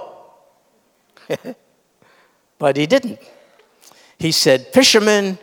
[2.58, 3.20] but he didn't.
[4.18, 5.38] He said, Fishermen,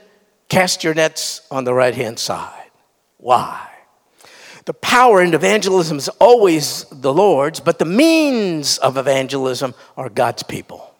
[0.48, 2.70] cast your nets on the right hand side.
[3.18, 3.68] Why?
[4.64, 10.42] The power in evangelism is always the Lord's, but the means of evangelism are God's
[10.42, 10.94] people.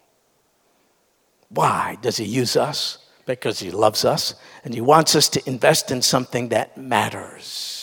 [1.48, 2.98] Why does He use us?
[3.24, 7.73] Because He loves us and He wants us to invest in something that matters.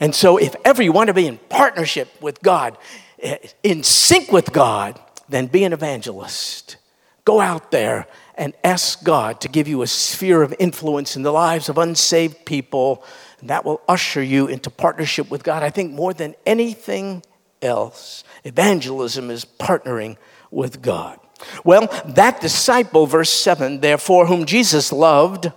[0.00, 2.78] And so, if ever you want to be in partnership with God,
[3.20, 6.76] eh, in sync with God, then be an evangelist.
[7.24, 8.06] Go out there
[8.36, 12.46] and ask God to give you a sphere of influence in the lives of unsaved
[12.46, 13.04] people
[13.40, 15.62] and that will usher you into partnership with God.
[15.62, 17.22] I think more than anything
[17.62, 20.16] else, evangelism is partnering
[20.50, 21.20] with God.
[21.64, 25.52] Well, that disciple, verse 7, therefore, whom Jesus loved,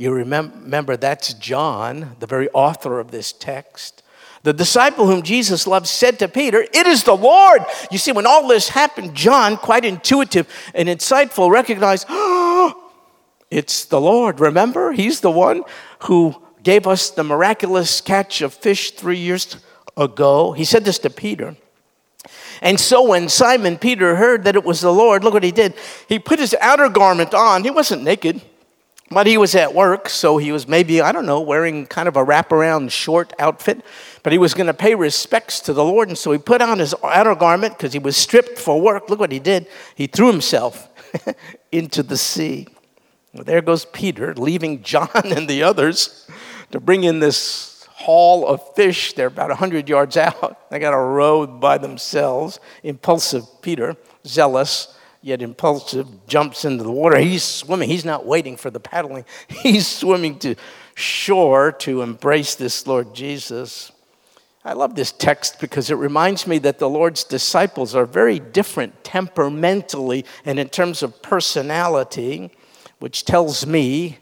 [0.00, 4.02] you remember that's John, the very author of this text.
[4.42, 7.60] The disciple whom Jesus loved said to Peter, It is the Lord.
[7.90, 12.90] You see, when all this happened, John, quite intuitive and insightful, recognized, oh,
[13.50, 14.40] it's the Lord.
[14.40, 15.64] Remember, he's the one
[16.04, 19.58] who gave us the miraculous catch of fish three years
[19.98, 20.52] ago.
[20.52, 21.56] He said this to Peter.
[22.62, 25.74] And so when Simon Peter heard that it was the Lord, look what he did.
[26.08, 27.64] He put his outer garment on.
[27.64, 28.40] He wasn't naked,
[29.10, 30.08] but he was at work.
[30.08, 33.84] So he was maybe, I don't know, wearing kind of a wraparound short outfit.
[34.22, 36.08] But he was going to pay respects to the Lord.
[36.08, 39.10] And so he put on his outer garment because he was stripped for work.
[39.10, 39.66] Look what he did.
[39.96, 40.88] He threw himself
[41.72, 42.68] into the sea.
[43.34, 46.28] Well, there goes Peter, leaving John and the others
[46.70, 49.12] to bring in this haul of fish.
[49.14, 50.70] They're about 100 yards out.
[50.70, 52.60] They got a row by themselves.
[52.84, 57.18] Impulsive Peter, zealous, yet impulsive, jumps into the water.
[57.18, 57.88] He's swimming.
[57.88, 60.54] He's not waiting for the paddling, he's swimming to
[60.94, 63.92] shore to embrace this Lord Jesus.
[64.62, 69.02] I love this text because it reminds me that the Lord's disciples are very different
[69.02, 72.50] temperamentally and in terms of personality
[73.00, 74.18] which tells me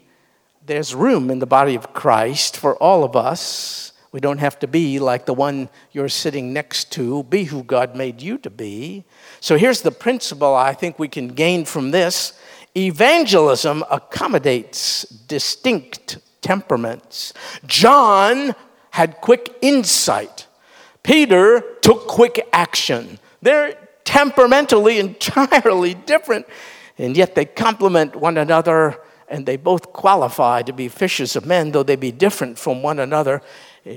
[0.65, 3.88] there's room in the body of Christ for all of us.
[4.11, 7.23] We don't have to be like the one you're sitting next to.
[7.23, 9.05] Be who God made you to be.
[9.39, 12.33] So here's the principle I think we can gain from this
[12.75, 17.33] evangelism accommodates distinct temperaments.
[17.65, 18.55] John
[18.91, 20.47] had quick insight,
[21.03, 23.19] Peter took quick action.
[23.41, 26.47] They're temperamentally entirely different
[26.97, 31.71] and yet they complement one another and they both qualify to be fishers of men,
[31.71, 33.41] though they be different from one another.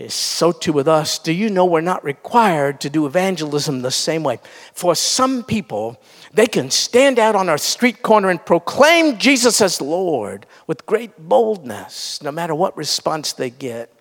[0.08, 1.18] So too with us.
[1.18, 4.38] Do you know we're not required to do evangelism the same way?
[4.72, 6.00] For some people,
[6.32, 11.18] they can stand out on a street corner and proclaim Jesus as Lord with great
[11.18, 13.92] boldness, no matter what response they get.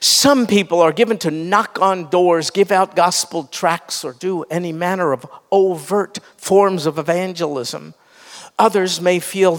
[0.00, 4.72] Some people are given to knock on doors, give out gospel tracts, or do any
[4.72, 7.94] manner of overt forms of evangelism.
[8.60, 9.58] Others may feel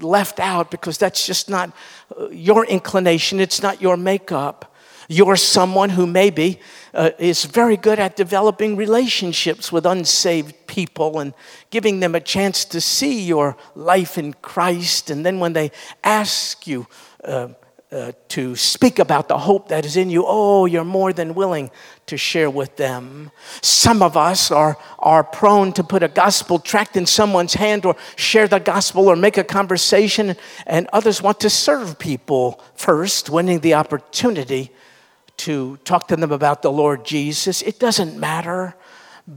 [0.00, 1.72] left out because that's just not
[2.16, 4.72] uh, your inclination, it's not your makeup.
[5.08, 6.60] You're someone who maybe
[6.94, 11.34] uh, is very good at developing relationships with unsaved people and
[11.70, 15.10] giving them a chance to see your life in Christ.
[15.10, 15.72] And then when they
[16.04, 16.86] ask you,
[17.24, 17.48] uh,
[17.92, 21.70] uh, to speak about the hope that is in you, oh, you're more than willing
[22.06, 23.30] to share with them.
[23.60, 27.94] Some of us are, are prone to put a gospel tract in someone's hand or
[28.16, 33.60] share the gospel or make a conversation, and others want to serve people first, winning
[33.60, 34.72] the opportunity
[35.36, 37.62] to talk to them about the Lord Jesus.
[37.62, 38.74] It doesn't matter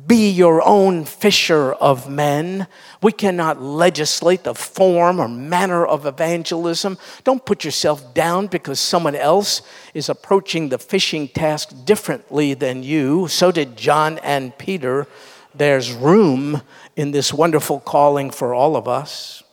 [0.07, 2.65] be your own fisher of men.
[3.03, 6.97] We cannot legislate the form or manner of evangelism.
[7.23, 9.61] Don't put yourself down because someone else
[9.93, 13.27] is approaching the fishing task differently than you.
[13.27, 15.05] So did John and Peter.
[15.53, 16.61] There's room
[16.95, 19.43] in this wonderful calling for all of us.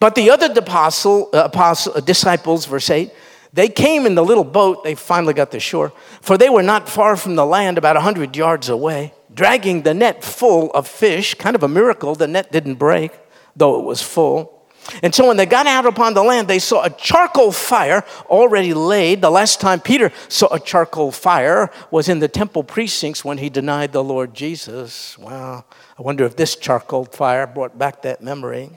[0.00, 3.12] But the other apostle, apostle, uh, disciples, verse 8,
[3.52, 4.84] they came in the little boat.
[4.84, 8.00] They finally got to shore, for they were not far from the land, about a
[8.00, 12.14] 100 yards away dragging the net full of fish, kind of a miracle.
[12.14, 13.12] The net didn't break,
[13.54, 14.54] though it was full.
[15.02, 18.72] And so when they got out upon the land, they saw a charcoal fire already
[18.72, 19.20] laid.
[19.20, 23.50] The last time Peter saw a charcoal fire was in the temple precincts when he
[23.50, 25.18] denied the Lord Jesus.
[25.18, 25.64] Wow.
[25.98, 28.70] I wonder if this charcoal fire brought back that memory.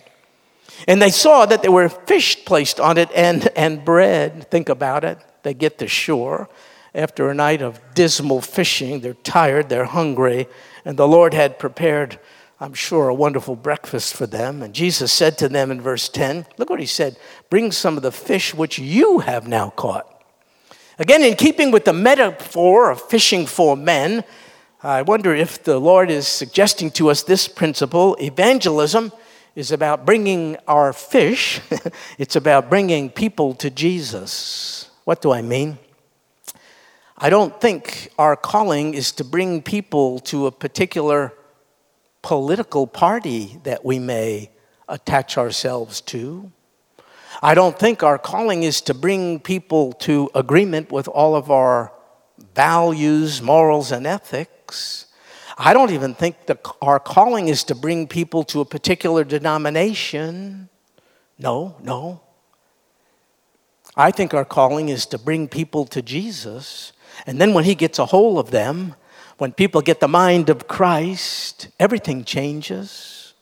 [0.88, 4.50] And they saw that there were fish placed on it and, and bread.
[4.50, 5.20] Think about it.
[5.44, 6.50] They get to shore
[6.94, 9.02] after a night of dismal fishing.
[9.02, 10.48] They're tired, they're hungry,
[10.86, 12.20] and the Lord had prepared,
[12.60, 14.62] I'm sure, a wonderful breakfast for them.
[14.62, 17.18] And Jesus said to them in verse 10, look what he said
[17.50, 20.06] bring some of the fish which you have now caught.
[20.98, 24.24] Again, in keeping with the metaphor of fishing for men,
[24.84, 29.12] I wonder if the Lord is suggesting to us this principle evangelism
[29.56, 31.60] is about bringing our fish,
[32.18, 34.90] it's about bringing people to Jesus.
[35.04, 35.80] What do I mean?
[37.22, 41.34] I don't think our calling is to bring people to a particular
[42.22, 44.52] political party that we may
[44.88, 46.50] attach ourselves to.
[47.42, 51.92] I don't think our calling is to bring people to agreement with all of our
[52.56, 55.08] values, morals, and ethics.
[55.58, 60.70] I don't even think that our calling is to bring people to a particular denomination.
[61.38, 62.22] No, no.
[63.98, 66.94] I think our calling is to bring people to Jesus.
[67.30, 68.96] And then when He gets a hold of them,
[69.38, 73.36] when people get the mind of Christ, everything changes.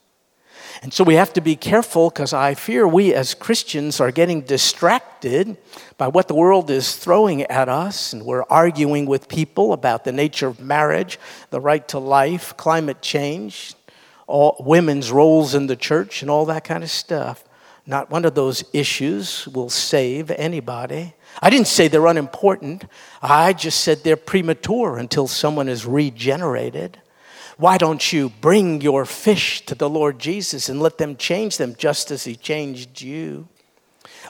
[0.81, 4.41] And so we have to be careful because I fear we as Christians are getting
[4.41, 5.55] distracted
[5.97, 8.11] by what the world is throwing at us.
[8.11, 11.17] And we're arguing with people about the nature of marriage,
[11.49, 13.73] the right to life, climate change,
[14.27, 17.45] all, women's roles in the church, and all that kind of stuff.
[17.85, 21.13] Not one of those issues will save anybody.
[21.41, 22.85] I didn't say they're unimportant,
[23.21, 26.99] I just said they're premature until someone is regenerated.
[27.57, 31.75] Why don't you bring your fish to the Lord Jesus and let them change them
[31.75, 33.47] just as He changed you?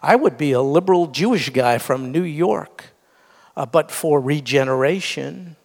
[0.01, 2.85] I would be a liberal Jewish guy from New York,
[3.55, 5.55] uh, but for regeneration.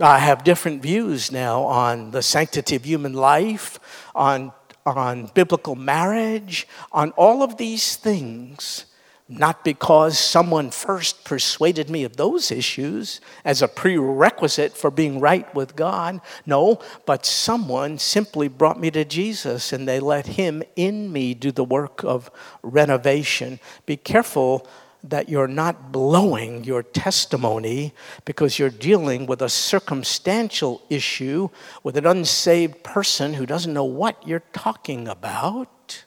[0.00, 3.78] I have different views now on the sanctity of human life,
[4.14, 4.52] on,
[4.84, 8.86] on biblical marriage, on all of these things
[9.28, 15.52] not because someone first persuaded me of those issues as a prerequisite for being right
[15.54, 16.20] with God.
[16.44, 21.50] No, but someone simply brought me to Jesus and they let Him in me do
[21.50, 22.30] the work of
[22.62, 23.58] renovation.
[23.86, 24.66] Be careful
[25.04, 27.92] that you're not blowing your testimony
[28.24, 31.48] because you're dealing with a circumstantial issue
[31.82, 36.04] with an unsaved person who doesn't know what you're talking about.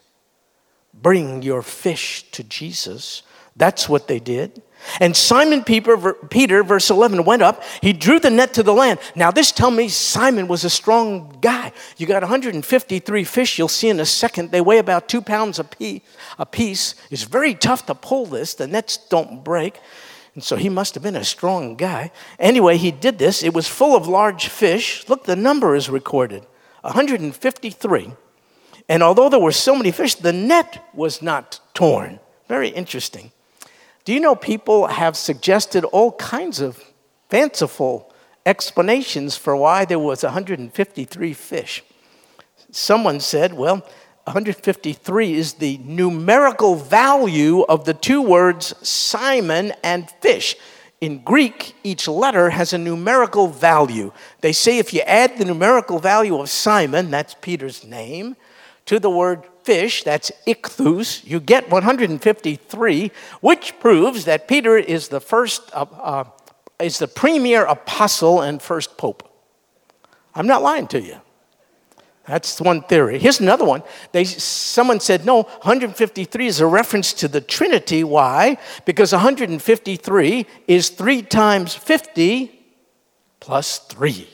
[1.00, 3.22] Bring your fish to Jesus.
[3.54, 4.62] That's what they did.
[5.00, 5.96] And Simon Peter,
[6.62, 7.62] verse 11, went up.
[7.80, 9.00] He drew the net to the land.
[9.14, 11.72] Now, this tells me Simon was a strong guy.
[11.96, 13.58] You got 153 fish.
[13.58, 14.50] You'll see in a second.
[14.52, 15.58] They weigh about two pounds.
[15.58, 16.94] A piece.
[17.10, 18.54] It's very tough to pull this.
[18.54, 19.80] The nets don't break.
[20.34, 22.10] And so he must have been a strong guy.
[22.38, 23.42] Anyway, he did this.
[23.42, 25.08] It was full of large fish.
[25.08, 26.46] Look, the number is recorded
[26.82, 28.12] 153.
[28.88, 32.20] And although there were so many fish, the net was not torn.
[32.48, 33.32] Very interesting.
[34.04, 36.82] Do you know people have suggested all kinds of
[37.28, 38.12] fanciful
[38.44, 41.82] explanations for why there was 153 fish?
[42.70, 43.84] Someone said, well,
[44.24, 50.56] 153 is the numerical value of the two words Simon and fish.
[51.00, 54.12] In Greek, each letter has a numerical value.
[54.40, 58.36] They say if you add the numerical value of Simon, that's Peter's name,
[58.86, 63.10] to the word fish, that's ichthus, you get 153,
[63.40, 66.24] which proves that Peter is the first, uh, uh,
[66.78, 69.28] is the premier apostle and first pope.
[70.34, 71.20] I'm not lying to you.
[72.28, 73.18] That's one theory.
[73.18, 73.82] Here's another one.
[74.12, 78.02] They, someone said, no, 153 is a reference to the Trinity.
[78.02, 78.58] Why?
[78.84, 82.52] Because 153 is 3 times 50
[83.38, 84.28] plus 3.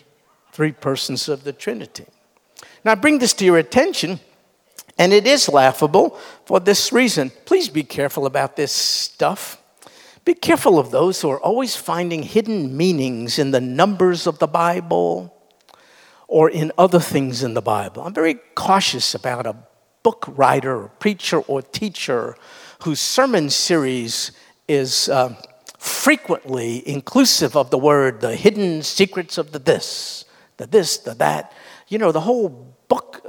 [0.53, 2.07] Three persons of the Trinity.
[2.85, 4.21] Now, I bring this to your attention
[4.99, 7.31] and it is laughable for this reason.
[7.45, 9.59] Please be careful about this stuff.
[10.25, 14.47] Be careful of those who are always finding hidden meanings in the numbers of the
[14.47, 15.35] Bible
[16.29, 18.03] or in other things in the Bible.
[18.03, 19.57] I'm very cautious about a
[20.03, 22.37] book writer, or preacher, or teacher
[22.83, 24.33] whose sermon series
[24.69, 25.35] is uh,
[25.79, 30.25] frequently inclusive of the word the hidden secrets of the this,
[30.57, 31.53] the this, the that.
[31.89, 32.72] You know, the whole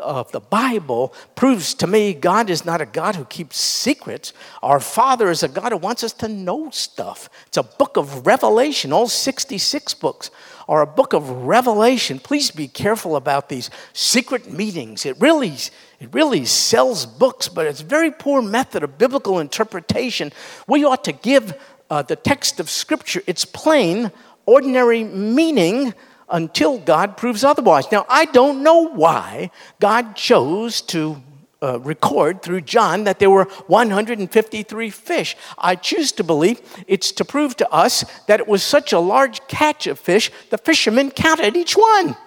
[0.04, 4.34] of the Bible proves to me God is not a God who keeps secrets.
[4.62, 7.30] Our Father is a God who wants us to know stuff.
[7.48, 8.94] It's a book of revelation.
[8.94, 10.30] All 66 books
[10.68, 12.20] are a book of revelation.
[12.20, 15.06] Please be careful about these secret meetings.
[15.06, 15.54] It really,
[16.00, 20.32] it really sells books, but it's a very poor method of biblical interpretation.
[20.68, 24.12] We ought to give uh, the text of Scripture its plain,
[24.46, 25.94] ordinary meaning
[26.30, 27.92] until God proves otherwise.
[27.92, 31.22] Now, I don't know why God chose to
[31.64, 35.38] uh, record through John that there were 153 fish.
[35.58, 39.48] I choose to believe it's to prove to us that it was such a large
[39.48, 42.18] catch of fish, the fishermen counted each one.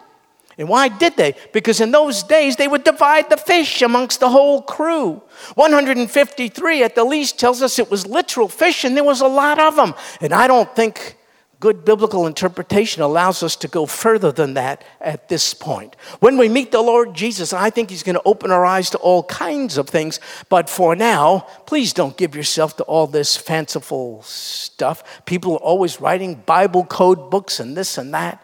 [0.58, 1.34] And why did they?
[1.52, 5.22] Because in those days they would divide the fish amongst the whole crew.
[5.54, 9.58] 153 at the least tells us it was literal fish and there was a lot
[9.58, 9.94] of them.
[10.22, 11.18] And I don't think
[11.66, 15.96] good biblical interpretation allows us to go further than that at this point.
[16.20, 18.98] When we meet the Lord Jesus, I think He's going to open our eyes to
[18.98, 20.20] all kinds of things.
[20.48, 25.24] But for now, please don't give yourself to all this fanciful stuff.
[25.26, 28.40] People are always writing Bible code books and this and that.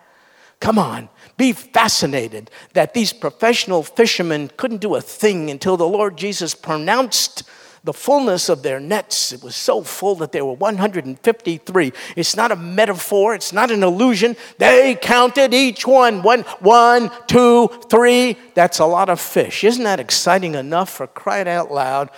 [0.59, 6.17] Come on, be fascinated that these professional fishermen couldn't do a thing until the Lord
[6.17, 7.45] Jesus pronounced
[7.85, 9.33] the fullness of their nets.
[9.33, 11.93] It was so full that there were 153.
[12.15, 14.37] It's not a metaphor, it's not an illusion.
[14.59, 18.37] They counted each one one, one, two, three.
[18.55, 19.65] That's a lot of fish.
[19.65, 22.11] Isn't that exciting enough for crying out loud?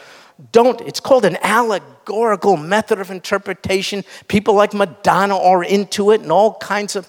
[0.53, 4.05] Don't, it's called an allegorical method of interpretation.
[4.29, 7.09] People like Madonna are into it and all kinds of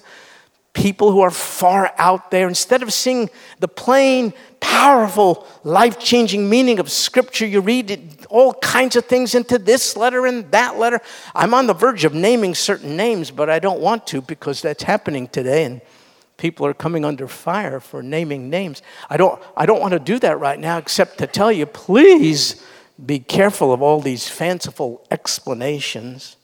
[0.72, 2.46] people who are far out there.
[2.46, 3.28] Instead of seeing
[3.58, 7.90] the plain, powerful, life changing meaning of Scripture, you read
[8.36, 11.00] all kinds of things into this letter and that letter.
[11.34, 14.82] I'm on the verge of naming certain names, but I don't want to because that's
[14.82, 15.64] happening today.
[15.64, 15.80] And
[16.36, 18.82] people are coming under fire for naming names.
[19.08, 22.62] I don't, I don't want to do that right now, except to tell you please
[23.04, 26.36] be careful of all these fanciful explanations.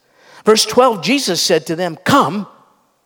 [0.45, 2.47] Verse 12, Jesus said to them, Come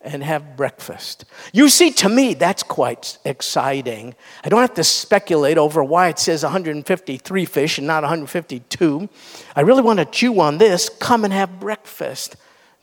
[0.07, 1.25] and have breakfast.
[1.53, 4.15] You see, to me, that's quite exciting.
[4.45, 9.09] I don't have to speculate over why it says 153 fish and not 152.
[9.55, 10.89] I really want to chew on this.
[10.89, 12.37] Come and have breakfast.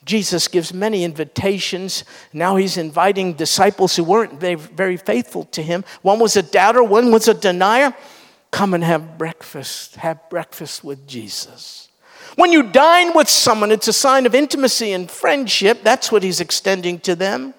[0.04, 2.04] Jesus gives many invitations.
[2.32, 5.82] Now he's inviting disciples who weren't very faithful to him.
[6.02, 7.94] One was a doubter, one was a denier.
[8.50, 9.96] Come and have breakfast.
[9.96, 11.83] Have breakfast with Jesus.
[12.36, 15.82] When you dine with someone, it's a sign of intimacy and friendship.
[15.82, 17.54] That's what he's extending to them.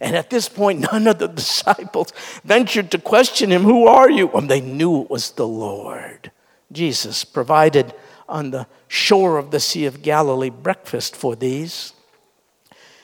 [0.00, 2.12] And at this point, none of the disciples
[2.44, 4.30] ventured to question him, Who are you?
[4.32, 6.30] And they knew it was the Lord.
[6.72, 7.92] Jesus provided
[8.28, 11.92] on the shore of the Sea of Galilee breakfast for these.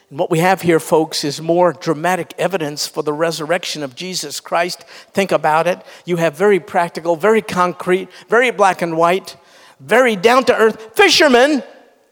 [0.09, 4.39] And what we have here, folks, is more dramatic evidence for the resurrection of Jesus
[4.39, 4.85] Christ.
[5.13, 5.81] Think about it.
[6.05, 9.37] You have very practical, very concrete, very black and white
[9.81, 11.63] very down to earth fishermen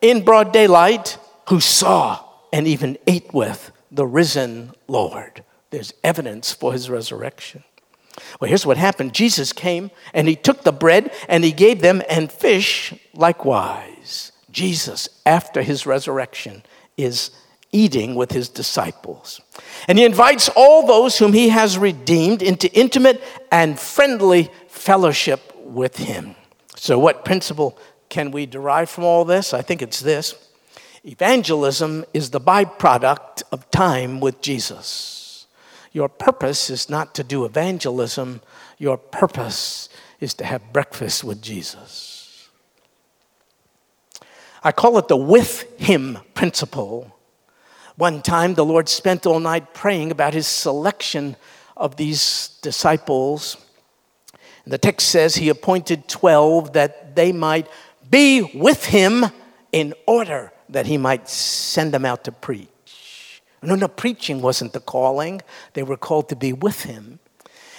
[0.01, 5.45] in broad daylight who saw and even ate with the risen Lord.
[5.71, 7.65] There's evidence for his resurrection.
[8.41, 12.03] Well, here's what happened Jesus came and he took the bread and he gave them,
[12.09, 14.33] and fish likewise.
[14.51, 16.63] Jesus, after his resurrection,
[16.97, 17.31] is
[17.73, 19.41] eating with his disciples.
[19.89, 25.97] And he invites all those whom he has redeemed into intimate and friendly fellowship with
[25.97, 26.37] him.
[26.85, 27.79] So, what principle
[28.11, 29.55] can we derive from all this?
[29.55, 30.35] I think it's this
[31.03, 35.47] evangelism is the byproduct of time with Jesus.
[35.93, 38.43] Your purpose is not to do evangelism,
[38.77, 39.89] your purpose
[40.21, 42.51] is to have breakfast with Jesus.
[44.63, 47.17] I call it the with him principle.
[47.97, 51.37] One time, the Lord spent all night praying about his selection
[51.79, 53.57] of these disciples.
[54.67, 57.69] The text says he appointed 12 that they might
[58.11, 59.27] be with him
[59.73, 63.43] in order that he might send them out to preach.
[63.63, 65.43] No, no, preaching wasn't the calling.
[65.75, 67.19] They were called to be with him.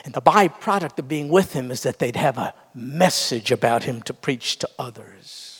[0.04, 4.02] And the byproduct of being with him is that they'd have a message about him
[4.04, 5.56] to preach to others.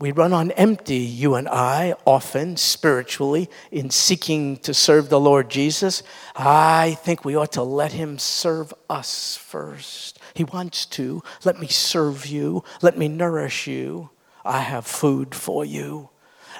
[0.00, 5.48] We run on empty, you and I, often spiritually, in seeking to serve the Lord
[5.48, 6.02] Jesus.
[6.34, 10.13] I think we ought to let Him serve us first.
[10.34, 11.22] He wants to.
[11.44, 14.10] Let me serve you, let me nourish you.
[14.44, 16.10] I have food for you.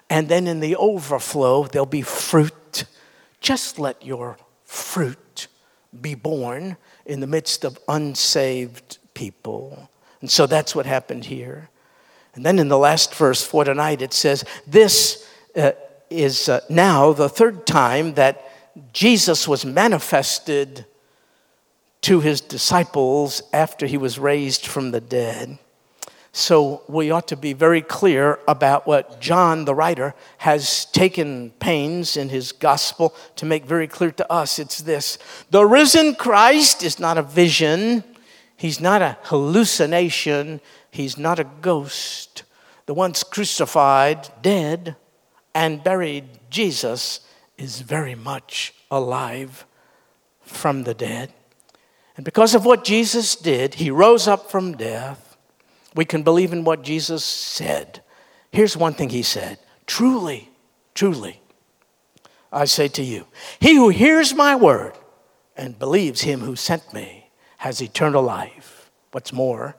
[0.08, 2.84] And then in the overflow, there'll be fruit.
[3.40, 5.48] Just let your fruit
[6.00, 9.90] be borne in the midst of unsaved people.
[10.20, 11.68] And so that's what happened here.
[12.34, 15.72] And then in the last verse for tonight, it says, This uh,
[16.10, 18.50] is uh, now the third time that
[18.92, 20.86] Jesus was manifested
[22.04, 25.58] to his disciples after he was raised from the dead.
[26.32, 32.16] So we ought to be very clear about what John, the writer, has taken pains
[32.16, 34.58] in his gospel to make very clear to us.
[34.58, 35.18] It's this
[35.50, 38.02] the risen Christ is not a vision,
[38.56, 40.60] he's not a hallucination,
[40.94, 42.44] He's not a ghost.
[42.86, 44.94] The once crucified, dead,
[45.52, 47.18] and buried Jesus
[47.58, 49.66] is very much alive
[50.40, 51.32] from the dead.
[52.16, 55.36] And because of what Jesus did, he rose up from death.
[55.94, 58.02] We can believe in what Jesus said.
[58.52, 60.50] Here's one thing he said Truly,
[60.94, 61.40] truly,
[62.52, 63.26] I say to you,
[63.58, 64.94] he who hears my word
[65.56, 68.90] and believes him who sent me has eternal life.
[69.12, 69.76] What's more,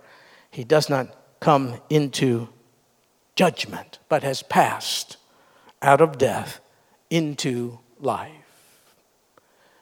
[0.51, 2.49] he does not come into
[3.35, 5.17] judgment, but has passed
[5.81, 6.59] out of death
[7.09, 8.31] into life.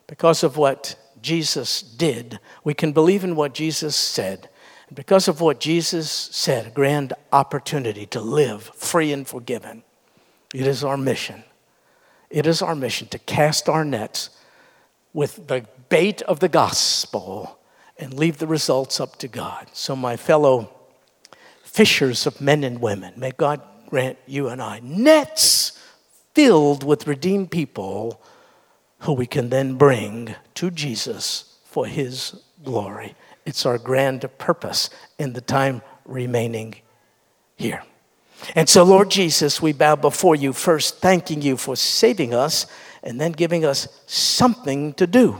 [0.08, 4.50] Because of what Jesus did, we can believe in what Jesus said.
[4.88, 9.84] And because of what Jesus said, a grand opportunity to live free and forgiven.
[10.54, 11.44] It is our mission.
[12.30, 14.30] It is our mission to cast our nets
[15.14, 17.60] with the bait of the gospel
[17.98, 19.68] and leave the results up to God.
[19.74, 20.70] So, my fellow
[21.64, 25.80] fishers of men and women, may God grant you and I nets
[26.34, 28.22] filled with redeemed people
[29.04, 33.16] who we can then bring to Jesus for his glory.
[33.46, 34.90] It's our grand purpose
[35.20, 36.76] in the time remaining
[37.56, 37.84] here.
[38.56, 42.66] And so, Lord Jesus, we bow before you first, thanking you for saving us
[43.02, 45.38] and then giving us something to do.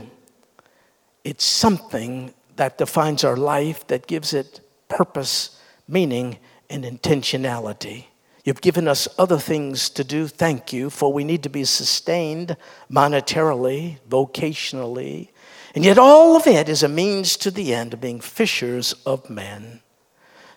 [1.22, 5.58] It's something that defines our life, that gives it purpose,
[5.88, 6.38] meaning,
[6.68, 8.06] and intentionality.
[8.44, 10.28] You've given us other things to do.
[10.28, 12.58] Thank you, for we need to be sustained
[12.90, 15.30] monetarily, vocationally.
[15.74, 19.28] And yet, all of it is a means to the end of being fishers of
[19.30, 19.80] men.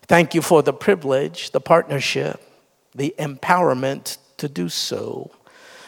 [0.04, 2.42] Thank you for the privilege, the partnership,
[2.94, 5.32] the empowerment to do so.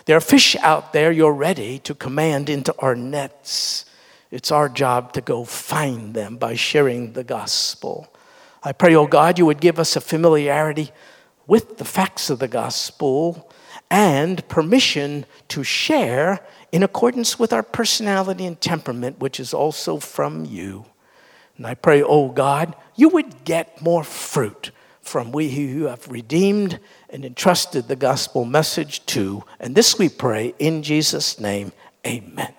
[0.05, 3.85] There are fish out there you're ready to command into our nets.
[4.31, 8.07] It's our job to go find them by sharing the gospel.
[8.63, 10.91] I pray, oh God, you would give us a familiarity
[11.49, 13.51] with the facts of the gospel
[13.89, 16.39] and permission to share
[16.71, 20.85] in accordance with our personality and temperament, which is also from you.
[21.57, 24.69] And I pray, oh God, you would get more fruit
[25.01, 26.79] from we who have redeemed
[27.09, 29.43] and entrusted the gospel message to.
[29.59, 31.71] And this we pray in Jesus' name,
[32.05, 32.53] amen.